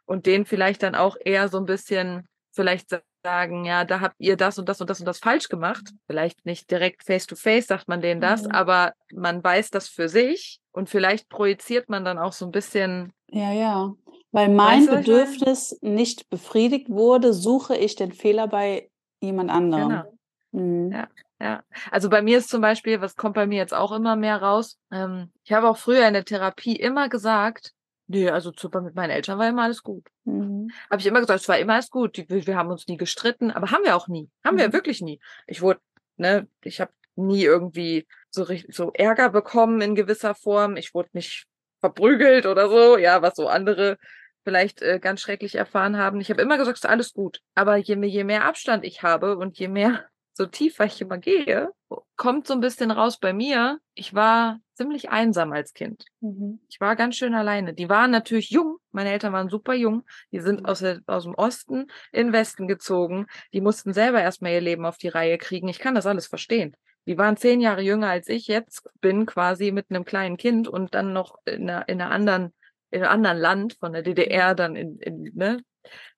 und 0.05 0.25
denen 0.25 0.45
vielleicht 0.45 0.83
dann 0.83 0.95
auch 0.95 1.15
eher 1.19 1.47
so 1.47 1.57
ein 1.57 1.65
bisschen 1.65 2.27
vielleicht 2.51 2.99
sagen, 3.27 3.65
ja, 3.65 3.83
da 3.83 3.99
habt 3.99 4.15
ihr 4.19 4.37
das 4.37 4.57
und 4.57 4.69
das 4.69 4.79
und 4.79 4.89
das 4.89 5.01
und 5.01 5.05
das 5.05 5.19
falsch 5.19 5.49
gemacht. 5.49 5.89
Vielleicht 6.07 6.45
nicht 6.45 6.71
direkt 6.71 7.03
face 7.03 7.27
to 7.27 7.35
face 7.35 7.67
sagt 7.67 7.89
man 7.89 7.99
denen 7.99 8.21
das, 8.21 8.43
mhm. 8.43 8.51
aber 8.51 8.93
man 9.13 9.43
weiß 9.43 9.69
das 9.69 9.89
für 9.89 10.07
sich 10.07 10.61
und 10.71 10.89
vielleicht 10.89 11.27
projiziert 11.27 11.89
man 11.89 12.05
dann 12.05 12.19
auch 12.19 12.31
so 12.31 12.45
ein 12.45 12.51
bisschen. 12.51 13.11
Ja, 13.29 13.51
ja. 13.51 13.93
Weil 14.31 14.47
mein 14.47 14.79
weißt 14.79 14.89
du, 14.89 14.95
Bedürfnis 14.95 15.77
nicht 15.81 16.29
befriedigt 16.29 16.89
wurde, 16.89 17.33
suche 17.33 17.75
ich 17.75 17.95
den 17.95 18.13
Fehler 18.13 18.47
bei 18.47 18.89
jemand 19.19 19.49
anderem. 19.49 19.89
Genau. 19.89 20.17
Mhm. 20.53 20.91
Ja, 20.93 21.07
ja. 21.41 21.63
Also 21.91 22.09
bei 22.09 22.21
mir 22.21 22.37
ist 22.37 22.49
zum 22.49 22.61
Beispiel, 22.61 23.01
was 23.01 23.17
kommt 23.17 23.35
bei 23.35 23.45
mir 23.45 23.57
jetzt 23.57 23.73
auch 23.73 23.91
immer 23.91 24.15
mehr 24.15 24.41
raus? 24.41 24.77
Ähm, 24.89 25.31
ich 25.43 25.51
habe 25.51 25.67
auch 25.67 25.77
früher 25.77 26.07
in 26.07 26.13
der 26.13 26.23
Therapie 26.23 26.77
immer 26.77 27.09
gesagt, 27.09 27.73
nee, 28.07 28.29
also 28.29 28.51
super, 28.55 28.81
mit 28.81 28.95
meinen 28.95 29.11
Eltern 29.11 29.37
war 29.37 29.47
immer 29.47 29.63
alles 29.63 29.83
gut. 29.83 30.05
Mhm. 30.23 30.69
Habe 30.89 31.01
ich 31.01 31.05
immer 31.05 31.19
gesagt, 31.19 31.41
es 31.41 31.49
war 31.49 31.59
immer 31.59 31.73
alles 31.73 31.89
gut. 31.89 32.17
Wir, 32.17 32.47
wir, 32.47 32.55
haben 32.55 32.71
uns 32.71 32.87
nie 32.87 32.97
gestritten, 32.97 33.51
aber 33.51 33.71
haben 33.71 33.83
wir 33.83 33.95
auch 33.95 34.07
nie. 34.07 34.29
Haben 34.43 34.55
mhm. 34.55 34.59
wir 34.59 34.73
wirklich 34.73 35.01
nie. 35.01 35.19
Ich 35.45 35.61
wurde, 35.61 35.79
ne, 36.15 36.47
ich 36.61 36.81
habe 36.81 36.91
nie 37.15 37.43
irgendwie 37.43 38.07
so, 38.29 38.45
so 38.69 38.91
Ärger 38.93 39.29
bekommen 39.29 39.81
in 39.81 39.95
gewisser 39.95 40.35
Form. 40.35 40.77
Ich 40.77 40.93
wurde 40.93 41.09
nicht 41.13 41.45
verprügelt 41.79 42.45
oder 42.45 42.69
so, 42.69 42.97
ja, 42.97 43.21
was 43.21 43.35
so 43.35 43.47
andere 43.47 43.97
vielleicht 44.43 44.81
äh, 44.81 44.99
ganz 44.99 45.19
schrecklich 45.19 45.55
erfahren 45.55 45.97
haben. 45.97 46.21
Ich 46.21 46.29
habe 46.29 46.41
immer 46.41 46.57
gesagt, 46.57 46.77
es 46.77 46.83
ist 46.85 46.89
alles 46.89 47.13
gut. 47.13 47.41
Aber 47.53 47.75
je, 47.75 47.97
je 48.05 48.23
mehr 48.23 48.45
Abstand 48.45 48.85
ich 48.85 49.03
habe 49.03 49.37
und 49.37 49.59
je 49.59 49.67
mehr 49.67 50.05
so 50.33 50.45
tiefer 50.45 50.85
ich 50.85 51.01
immer 51.01 51.17
gehe, 51.17 51.69
kommt 52.15 52.47
so 52.47 52.53
ein 52.53 52.59
bisschen 52.59 52.91
raus 52.91 53.19
bei 53.19 53.33
mir. 53.33 53.79
Ich 53.93 54.13
war 54.13 54.59
ziemlich 54.73 55.09
einsam 55.09 55.53
als 55.53 55.73
Kind. 55.73 56.05
Mhm. 56.19 56.59
Ich 56.69 56.81
war 56.81 56.95
ganz 56.95 57.15
schön 57.15 57.33
alleine. 57.33 57.73
Die 57.73 57.89
waren 57.89 58.11
natürlich 58.11 58.49
jung. 58.49 58.77
Meine 58.91 59.11
Eltern 59.11 59.33
waren 59.33 59.49
super 59.49 59.73
jung. 59.73 60.03
Die 60.31 60.39
sind 60.39 60.65
aus, 60.65 60.79
der, 60.79 61.01
aus 61.07 61.23
dem 61.23 61.35
Osten 61.35 61.87
in 62.11 62.27
den 62.27 62.33
Westen 62.33 62.67
gezogen. 62.67 63.27
Die 63.53 63.61
mussten 63.61 63.93
selber 63.93 64.21
erstmal 64.21 64.53
ihr 64.53 64.61
Leben 64.61 64.85
auf 64.85 64.97
die 64.97 65.07
Reihe 65.07 65.37
kriegen. 65.37 65.67
Ich 65.67 65.79
kann 65.79 65.95
das 65.95 66.05
alles 66.05 66.27
verstehen. 66.27 66.75
Die 67.05 67.17
waren 67.17 67.37
zehn 67.37 67.61
Jahre 67.61 67.81
jünger 67.81 68.09
als 68.09 68.27
ich 68.27 68.47
jetzt 68.47 68.89
bin, 68.99 69.25
quasi 69.25 69.71
mit 69.71 69.89
einem 69.89 70.03
kleinen 70.03 70.35
Kind 70.35 70.67
und 70.67 70.93
dann 70.93 71.13
noch 71.13 71.37
in 71.45 71.69
einer, 71.69 71.87
in 71.87 72.01
einer 72.01 72.11
anderen, 72.11 72.53
in 72.91 73.03
einem 73.03 73.11
anderen 73.11 73.37
Land 73.37 73.77
von 73.79 73.93
der 73.93 74.01
DDR 74.01 74.55
dann 74.55 74.75
in, 74.75 74.97
in 74.99 75.31
ne, 75.33 75.63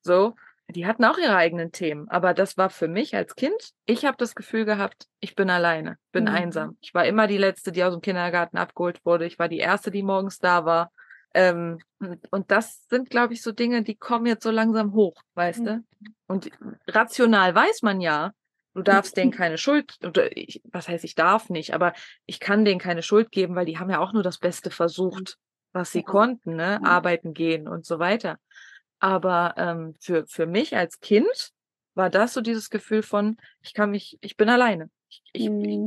so. 0.01 0.35
Die 0.69 0.85
hatten 0.85 1.03
auch 1.03 1.17
ihre 1.17 1.35
eigenen 1.35 1.71
Themen, 1.71 2.07
aber 2.09 2.33
das 2.33 2.57
war 2.57 2.69
für 2.69 2.87
mich 2.87 3.15
als 3.15 3.35
Kind, 3.35 3.71
ich 3.85 4.05
habe 4.05 4.17
das 4.17 4.35
Gefühl 4.35 4.65
gehabt, 4.65 5.07
ich 5.19 5.35
bin 5.35 5.49
alleine, 5.49 5.97
bin 6.11 6.25
mhm. 6.25 6.29
einsam. 6.29 6.77
Ich 6.79 6.93
war 6.93 7.05
immer 7.05 7.27
die 7.27 7.37
Letzte, 7.37 7.71
die 7.71 7.83
aus 7.83 7.93
dem 7.93 8.01
Kindergarten 8.01 8.57
abgeholt 8.57 9.03
wurde. 9.03 9.25
Ich 9.25 9.39
war 9.39 9.47
die 9.47 9.57
Erste, 9.57 9.89
die 9.89 10.03
morgens 10.03 10.37
da 10.37 10.65
war. 10.65 10.91
Ähm, 11.33 11.79
und 11.99 12.51
das 12.51 12.85
sind, 12.87 13.09
glaube 13.09 13.33
ich, 13.33 13.41
so 13.41 13.51
Dinge, 13.51 13.83
die 13.83 13.95
kommen 13.95 14.25
jetzt 14.25 14.43
so 14.43 14.51
langsam 14.51 14.93
hoch, 14.93 15.21
weißt 15.33 15.61
mhm. 15.61 15.65
du? 15.65 15.83
Und 16.27 16.51
rational 16.87 17.53
weiß 17.55 17.81
man 17.81 17.99
ja, 17.99 18.31
Du 18.73 18.83
darfst 18.83 19.17
denen 19.17 19.31
keine 19.31 19.57
Schuld, 19.57 19.97
oder 20.05 20.35
ich, 20.35 20.61
was 20.71 20.87
heißt, 20.87 21.03
ich 21.03 21.15
darf 21.15 21.49
nicht, 21.49 21.73
aber 21.73 21.93
ich 22.25 22.39
kann 22.39 22.65
denen 22.65 22.79
keine 22.79 23.01
Schuld 23.01 23.31
geben, 23.31 23.55
weil 23.55 23.65
die 23.65 23.77
haben 23.77 23.89
ja 23.89 23.99
auch 23.99 24.13
nur 24.13 24.23
das 24.23 24.37
Beste 24.37 24.69
versucht, 24.69 25.37
was 25.73 25.91
sie 25.91 26.03
konnten, 26.03 26.55
ne? 26.55 26.79
Arbeiten 26.83 27.33
gehen 27.33 27.67
und 27.67 27.85
so 27.85 27.99
weiter. 27.99 28.37
Aber 28.99 29.53
ähm, 29.57 29.95
für, 29.99 30.25
für 30.27 30.45
mich 30.45 30.75
als 30.75 30.99
Kind 30.99 31.51
war 31.95 32.09
das 32.09 32.33
so 32.33 32.41
dieses 32.41 32.69
Gefühl 32.69 33.03
von, 33.03 33.37
ich 33.61 33.73
kann 33.73 33.91
mich, 33.91 34.17
ich 34.21 34.37
bin 34.37 34.49
alleine. 34.49 34.89
Ich, 35.09 35.23
ich, 35.33 35.49
mhm. 35.49 35.65
ich 35.65 35.79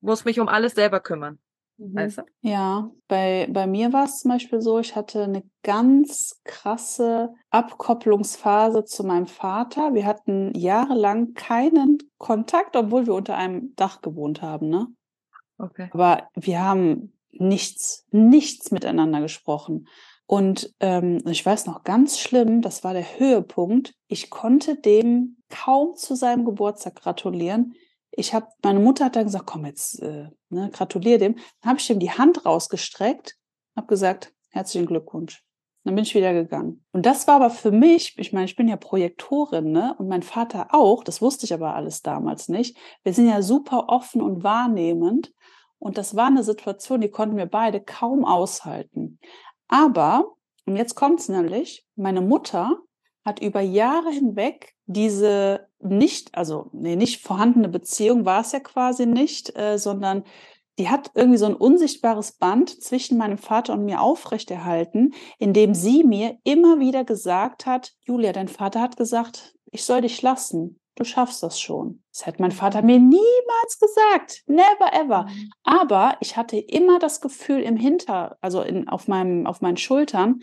muss 0.00 0.24
mich 0.24 0.40
um 0.40 0.48
alles 0.48 0.74
selber 0.74 1.00
kümmern. 1.00 1.38
Mhm. 1.78 1.94
Weißt 1.94 2.18
du? 2.18 2.22
Ja, 2.42 2.90
bei, 3.06 3.48
bei 3.50 3.66
mir 3.66 3.92
war 3.92 4.04
es 4.04 4.20
zum 4.20 4.32
Beispiel 4.32 4.60
so, 4.60 4.78
ich 4.78 4.96
hatte 4.96 5.24
eine 5.24 5.44
ganz 5.62 6.40
krasse 6.44 7.32
Abkopplungsphase 7.50 8.84
zu 8.84 9.04
meinem 9.04 9.26
Vater. 9.26 9.94
Wir 9.94 10.04
hatten 10.04 10.52
jahrelang 10.54 11.34
keinen 11.34 11.98
Kontakt, 12.18 12.76
obwohl 12.76 13.06
wir 13.06 13.14
unter 13.14 13.36
einem 13.36 13.74
Dach 13.76 14.02
gewohnt 14.02 14.42
haben, 14.42 14.68
ne? 14.68 14.88
Okay. 15.58 15.88
Aber 15.92 16.28
wir 16.34 16.60
haben 16.60 17.12
nichts, 17.32 18.06
nichts 18.10 18.70
miteinander 18.70 19.20
gesprochen. 19.20 19.88
Und 20.28 20.72
ähm, 20.78 21.22
ich 21.26 21.44
weiß 21.44 21.66
noch 21.66 21.82
ganz 21.82 22.20
schlimm, 22.20 22.62
das 22.62 22.84
war 22.84 22.92
der 22.92 23.18
Höhepunkt. 23.18 23.94
Ich 24.06 24.30
konnte 24.30 24.76
dem 24.76 25.38
kaum 25.48 25.96
zu 25.96 26.14
seinem 26.14 26.44
Geburtstag 26.44 26.94
gratulieren 26.94 27.74
ich 28.18 28.34
habe, 28.34 28.48
meine 28.64 28.80
Mutter 28.80 29.04
hat 29.06 29.16
dann 29.16 29.26
gesagt, 29.26 29.46
komm 29.46 29.64
jetzt, 29.64 30.02
äh, 30.02 30.28
ne, 30.50 30.70
gratuliere 30.72 31.18
dem. 31.18 31.34
Dann 31.60 31.70
habe 31.70 31.78
ich 31.78 31.88
ihm 31.88 32.00
die 32.00 32.10
Hand 32.10 32.44
rausgestreckt, 32.44 33.36
habe 33.76 33.86
gesagt, 33.86 34.32
herzlichen 34.50 34.86
Glückwunsch. 34.86 35.44
Dann 35.84 35.94
bin 35.94 36.02
ich 36.02 36.16
wieder 36.16 36.32
gegangen. 36.32 36.84
Und 36.92 37.06
das 37.06 37.28
war 37.28 37.36
aber 37.36 37.50
für 37.50 37.70
mich, 37.70 38.18
ich 38.18 38.32
meine, 38.32 38.46
ich 38.46 38.56
bin 38.56 38.66
ja 38.66 38.76
Projektorin, 38.76 39.70
ne? 39.70 39.94
Und 39.98 40.08
mein 40.08 40.24
Vater 40.24 40.68
auch, 40.70 41.04
das 41.04 41.22
wusste 41.22 41.46
ich 41.46 41.54
aber 41.54 41.74
alles 41.76 42.02
damals 42.02 42.48
nicht. 42.48 42.76
Wir 43.04 43.12
sind 43.12 43.28
ja 43.28 43.40
super 43.40 43.88
offen 43.88 44.20
und 44.20 44.42
wahrnehmend. 44.42 45.32
Und 45.78 45.96
das 45.96 46.16
war 46.16 46.26
eine 46.26 46.42
Situation, 46.42 47.00
die 47.00 47.10
konnten 47.10 47.36
wir 47.36 47.46
beide 47.46 47.80
kaum 47.80 48.24
aushalten. 48.24 49.20
Aber, 49.68 50.34
und 50.66 50.76
jetzt 50.76 50.94
kommt's 50.94 51.28
nämlich, 51.28 51.86
meine 51.96 52.20
Mutter 52.20 52.78
hat 53.24 53.40
über 53.40 53.60
Jahre 53.60 54.10
hinweg 54.10 54.74
diese 54.86 55.68
nicht, 55.80 56.34
also 56.34 56.70
nee, 56.72 56.96
nicht 56.96 57.22
vorhandene 57.22 57.68
Beziehung 57.68 58.24
war 58.24 58.40
es 58.40 58.52
ja 58.52 58.60
quasi 58.60 59.06
nicht, 59.06 59.56
äh, 59.56 59.78
sondern 59.78 60.24
die 60.78 60.88
hat 60.88 61.10
irgendwie 61.14 61.38
so 61.38 61.46
ein 61.46 61.56
unsichtbares 61.56 62.32
Band 62.32 62.82
zwischen 62.82 63.18
meinem 63.18 63.36
Vater 63.36 63.74
und 63.74 63.84
mir 63.84 64.00
aufrechterhalten, 64.00 65.12
indem 65.38 65.74
sie 65.74 66.04
mir 66.04 66.38
immer 66.44 66.78
wieder 66.78 67.04
gesagt 67.04 67.66
hat, 67.66 67.92
Julia, 68.04 68.32
dein 68.32 68.48
Vater 68.48 68.80
hat 68.80 68.96
gesagt, 68.96 69.54
ich 69.70 69.84
soll 69.84 70.02
dich 70.02 70.22
lassen. 70.22 70.80
Du 70.98 71.04
schaffst 71.04 71.44
das 71.44 71.60
schon. 71.60 72.02
Das 72.12 72.26
hätte 72.26 72.42
mein 72.42 72.50
Vater 72.50 72.82
mir 72.82 72.98
niemals 72.98 73.78
gesagt. 73.80 74.42
Never 74.48 74.92
ever. 74.92 75.26
Mhm. 75.28 75.50
Aber 75.62 76.16
ich 76.18 76.36
hatte 76.36 76.56
immer 76.56 76.98
das 76.98 77.20
Gefühl 77.20 77.60
im 77.60 77.76
Hinter, 77.76 78.36
also 78.40 78.62
in, 78.62 78.88
auf, 78.88 79.06
meinem, 79.06 79.46
auf 79.46 79.60
meinen 79.60 79.76
Schultern, 79.76 80.40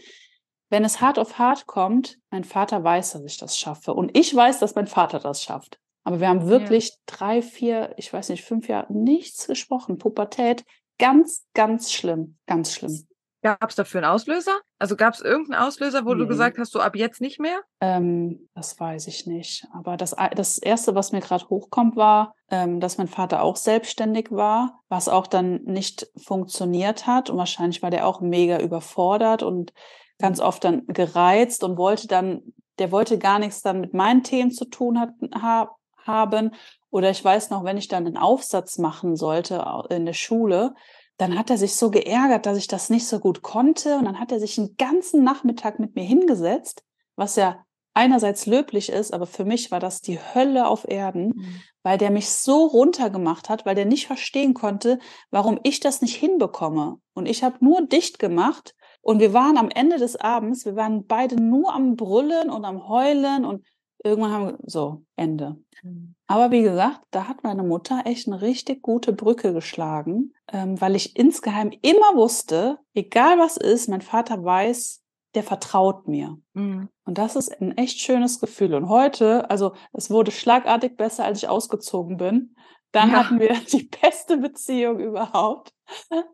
wenn 0.70 0.86
es 0.86 1.02
hart 1.02 1.20
auf 1.20 1.40
hart 1.40 1.68
kommt, 1.68 2.20
mein 2.30 2.46
Vater 2.46 2.82
weiß, 2.82 3.12
dass 3.12 3.26
ich 3.26 3.38
das 3.38 3.60
schaffe. 3.60 3.94
Und 3.94 4.18
ich 4.18 4.34
weiß, 4.34 4.60
dass 4.60 4.76
mein 4.76 4.88
Vater 4.88 5.20
das 5.20 5.44
schafft. 5.44 5.78
Aber 6.06 6.22
wir 6.22 6.30
haben 6.30 6.48
wirklich 6.48 6.88
ja. 6.88 6.96
drei, 7.06 7.42
vier, 7.42 7.94
ich 7.98 8.14
weiß 8.14 8.30
nicht, 8.30 8.46
fünf 8.46 8.70
Jahre 8.70 8.94
nichts 8.94 9.48
gesprochen. 9.48 9.98
Pubertät, 9.98 10.64
ganz, 10.98 11.46
ganz 11.54 11.92
schlimm, 11.92 12.38
ganz 12.46 12.74
schlimm. 12.74 13.06
Gab 13.46 13.70
es 13.70 13.76
dafür 13.76 14.00
einen 14.02 14.12
Auslöser? 14.12 14.60
Also 14.80 14.96
gab 14.96 15.14
es 15.14 15.22
irgendeinen 15.22 15.62
Auslöser, 15.62 16.04
wo 16.04 16.16
nee. 16.16 16.22
du 16.22 16.28
gesagt 16.28 16.58
hast, 16.58 16.72
so 16.72 16.80
ab 16.80 16.96
jetzt 16.96 17.22
nicht 17.22 17.40
mehr? 17.40 17.60
Ähm, 17.80 18.50
das 18.56 18.80
weiß 18.80 19.06
ich 19.06 19.28
nicht. 19.28 19.68
Aber 19.72 19.98
das, 19.98 20.16
das 20.36 20.58
Erste, 20.58 20.96
was 20.96 21.12
mir 21.12 21.20
gerade 21.20 21.48
hochkommt, 21.48 21.96
war, 21.96 22.34
ähm, 22.50 22.80
dass 22.80 22.98
mein 22.98 23.08
Vater 23.08 23.44
auch 23.44 23.56
selbstständig 23.56 24.32
war, 24.32 24.80
was 24.90 25.08
auch 25.08 25.28
dann 25.28 25.62
nicht 25.64 26.08
funktioniert 26.18 27.06
hat. 27.06 27.30
Und 27.30 27.38
wahrscheinlich 27.38 27.84
war 27.84 27.92
der 27.92 28.08
auch 28.08 28.20
mega 28.20 28.58
überfordert 28.60 29.44
und 29.44 29.74
ganz 30.18 30.40
oft 30.40 30.64
dann 30.64 30.88
gereizt 30.88 31.64
und 31.64 31.78
wollte 31.78 32.08
dann, 32.08 32.42
der 32.80 32.92
wollte 32.92 33.20
gar 33.20 33.38
nichts 33.38 33.62
dann 33.62 33.80
mit 33.80 33.94
meinen 33.94 34.24
Themen 34.24 34.50
zu 34.50 34.66
tun 34.66 35.00
hat, 35.00 35.12
ha, 35.40 35.70
haben. 36.04 36.50
Oder 36.90 37.12
ich 37.12 37.24
weiß 37.24 37.52
noch, 37.52 37.64
wenn 37.64 37.78
ich 37.78 37.90
dann 37.90 38.08
einen 38.08 38.18
Aufsatz 38.18 38.80
machen 38.80 39.16
sollte 39.16 39.64
in 39.92 40.08
der 40.08 40.14
Schule, 40.14 40.74
dann 41.18 41.38
hat 41.38 41.50
er 41.50 41.58
sich 41.58 41.76
so 41.76 41.92
geärgert, 41.92 42.46
dass 42.46 42.58
ich 42.58 42.68
das 42.68 42.90
nicht 42.90 43.08
so 43.08 43.20
gut 43.20 43.42
konnte. 43.42 43.98
Und 43.98 44.06
dann 44.06 44.20
hat 44.20 44.32
er 44.32 44.40
sich 44.40 44.58
einen 44.58 44.76
ganzen 44.78 45.24
Nachmittag 45.24 45.80
mit 45.80 45.96
mir 45.96 46.04
hingesetzt, 46.04 46.84
was 47.16 47.36
ja 47.36 47.66
einerseits 47.96 48.46
löblich 48.46 48.90
ist, 48.90 49.14
aber 49.14 49.26
für 49.26 49.46
mich 49.46 49.72
war 49.72 49.80
das 49.80 50.02
die 50.02 50.20
Hölle 50.20 50.68
auf 50.68 50.86
Erden, 50.88 51.28
mhm. 51.28 51.62
weil 51.82 51.98
der 51.98 52.12
mich 52.12 52.30
so 52.30 52.66
runtergemacht 52.66 53.48
hat, 53.48 53.66
weil 53.66 53.74
der 53.74 53.86
nicht 53.86 54.06
verstehen 54.06 54.54
konnte, 54.54 55.00
warum 55.32 55.60
ich 55.64 55.80
das 55.80 56.02
nicht 56.02 56.16
hinbekomme. 56.16 57.00
Und 57.14 57.26
ich 57.26 57.44
habe 57.44 57.64
nur 57.64 57.82
dicht 57.82 58.20
gemacht 58.20 58.76
und 59.02 59.22
wir 59.22 59.34
waren 59.34 59.58
am 59.58 59.70
Ende 59.70 59.98
des 59.98 60.18
Abends, 60.18 60.66
wir 60.66 60.76
waren 60.76 61.08
beide 61.08 61.38
nur 61.38 61.74
am 61.74 61.96
Brüllen 61.96 62.50
und 62.50 62.66
am 62.66 62.88
Heulen 62.90 63.46
und 63.46 63.66
irgendwann 64.06 64.32
haben 64.32 64.46
wir 64.48 64.58
so 64.66 65.02
Ende. 65.16 65.58
Mhm. 65.84 66.16
Aber 66.28 66.52
wie 66.52 66.62
gesagt, 66.62 67.02
da 67.12 67.28
hat 67.28 67.44
meine 67.44 67.64
Mutter 67.64 68.04
echt 68.06 68.28
eine 68.28 68.42
richtig 68.42 68.82
gute 68.82 69.14
Brücke 69.14 69.54
geschlagen, 69.54 70.34
ähm, 70.52 70.80
weil 70.80 70.96
ich 70.96 71.18
insgeheim 71.18 71.72
immer 71.82 72.16
wusste, 72.16 72.80
egal 72.94 73.40
was 73.40 73.58
ist, 73.58 73.90
mein 73.90 74.02
Vater 74.02 74.44
weiß, 74.44 75.02
der 75.34 75.44
vertraut 75.44 76.08
mir. 76.08 76.38
Mhm. 76.54 76.90
Und 77.04 77.18
das 77.18 77.36
ist 77.36 77.62
ein 77.62 77.78
echt 77.78 78.00
schönes 78.00 78.40
Gefühl. 78.40 78.74
Und 78.74 78.90
heute, 78.90 79.50
also 79.50 79.74
es 79.92 80.10
wurde 80.10 80.32
schlagartig 80.32 80.96
besser, 80.96 81.26
als 81.26 81.44
ich 81.44 81.50
ausgezogen 81.50 82.18
bin. 82.18 82.56
Dann 82.92 83.10
ja. 83.10 83.16
hatten 83.18 83.40
wir 83.40 83.54
die 83.72 83.90
beste 84.02 84.38
Beziehung 84.38 85.00
überhaupt. 85.00 85.74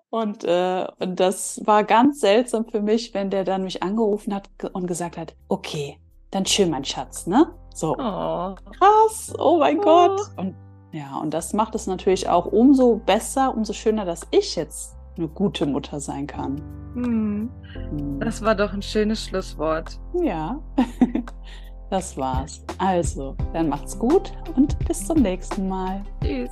Und, 0.09 0.43
äh, 0.43 0.87
und 0.99 1.19
das 1.19 1.59
war 1.65 1.83
ganz 1.83 2.19
seltsam 2.19 2.65
für 2.65 2.81
mich, 2.81 3.13
wenn 3.13 3.29
der 3.29 3.43
dann 3.43 3.63
mich 3.63 3.81
angerufen 3.81 4.33
hat 4.33 4.49
und 4.73 4.87
gesagt 4.87 5.17
hat, 5.17 5.35
okay, 5.49 5.97
dann 6.29 6.45
schön, 6.45 6.69
mein 6.69 6.85
Schatz, 6.85 7.27
ne? 7.27 7.53
So. 7.73 7.95
Oh. 7.97 8.55
Krass, 8.77 9.33
oh 9.37 9.57
mein 9.59 9.79
oh. 9.79 9.83
Gott. 9.83 10.21
Und 10.37 10.55
ja, 10.91 11.17
und 11.19 11.33
das 11.33 11.53
macht 11.53 11.73
es 11.75 11.87
natürlich 11.87 12.27
auch 12.27 12.45
umso 12.45 12.97
besser, 12.97 13.55
umso 13.55 13.71
schöner, 13.73 14.03
dass 14.03 14.27
ich 14.31 14.55
jetzt 14.55 14.97
eine 15.17 15.27
gute 15.27 15.65
Mutter 15.65 15.99
sein 15.99 16.27
kann. 16.27 16.61
Hm. 16.93 17.49
Hm. 17.73 18.19
Das 18.19 18.41
war 18.43 18.55
doch 18.55 18.73
ein 18.73 18.81
schönes 18.81 19.25
Schlusswort. 19.25 19.99
Ja, 20.21 20.59
das 21.89 22.17
war's. 22.17 22.63
Also, 22.77 23.35
dann 23.53 23.69
macht's 23.69 23.97
gut 23.97 24.33
und 24.55 24.77
bis 24.85 25.05
zum 25.05 25.21
nächsten 25.21 25.69
Mal. 25.69 26.03
Tschüss. 26.21 26.51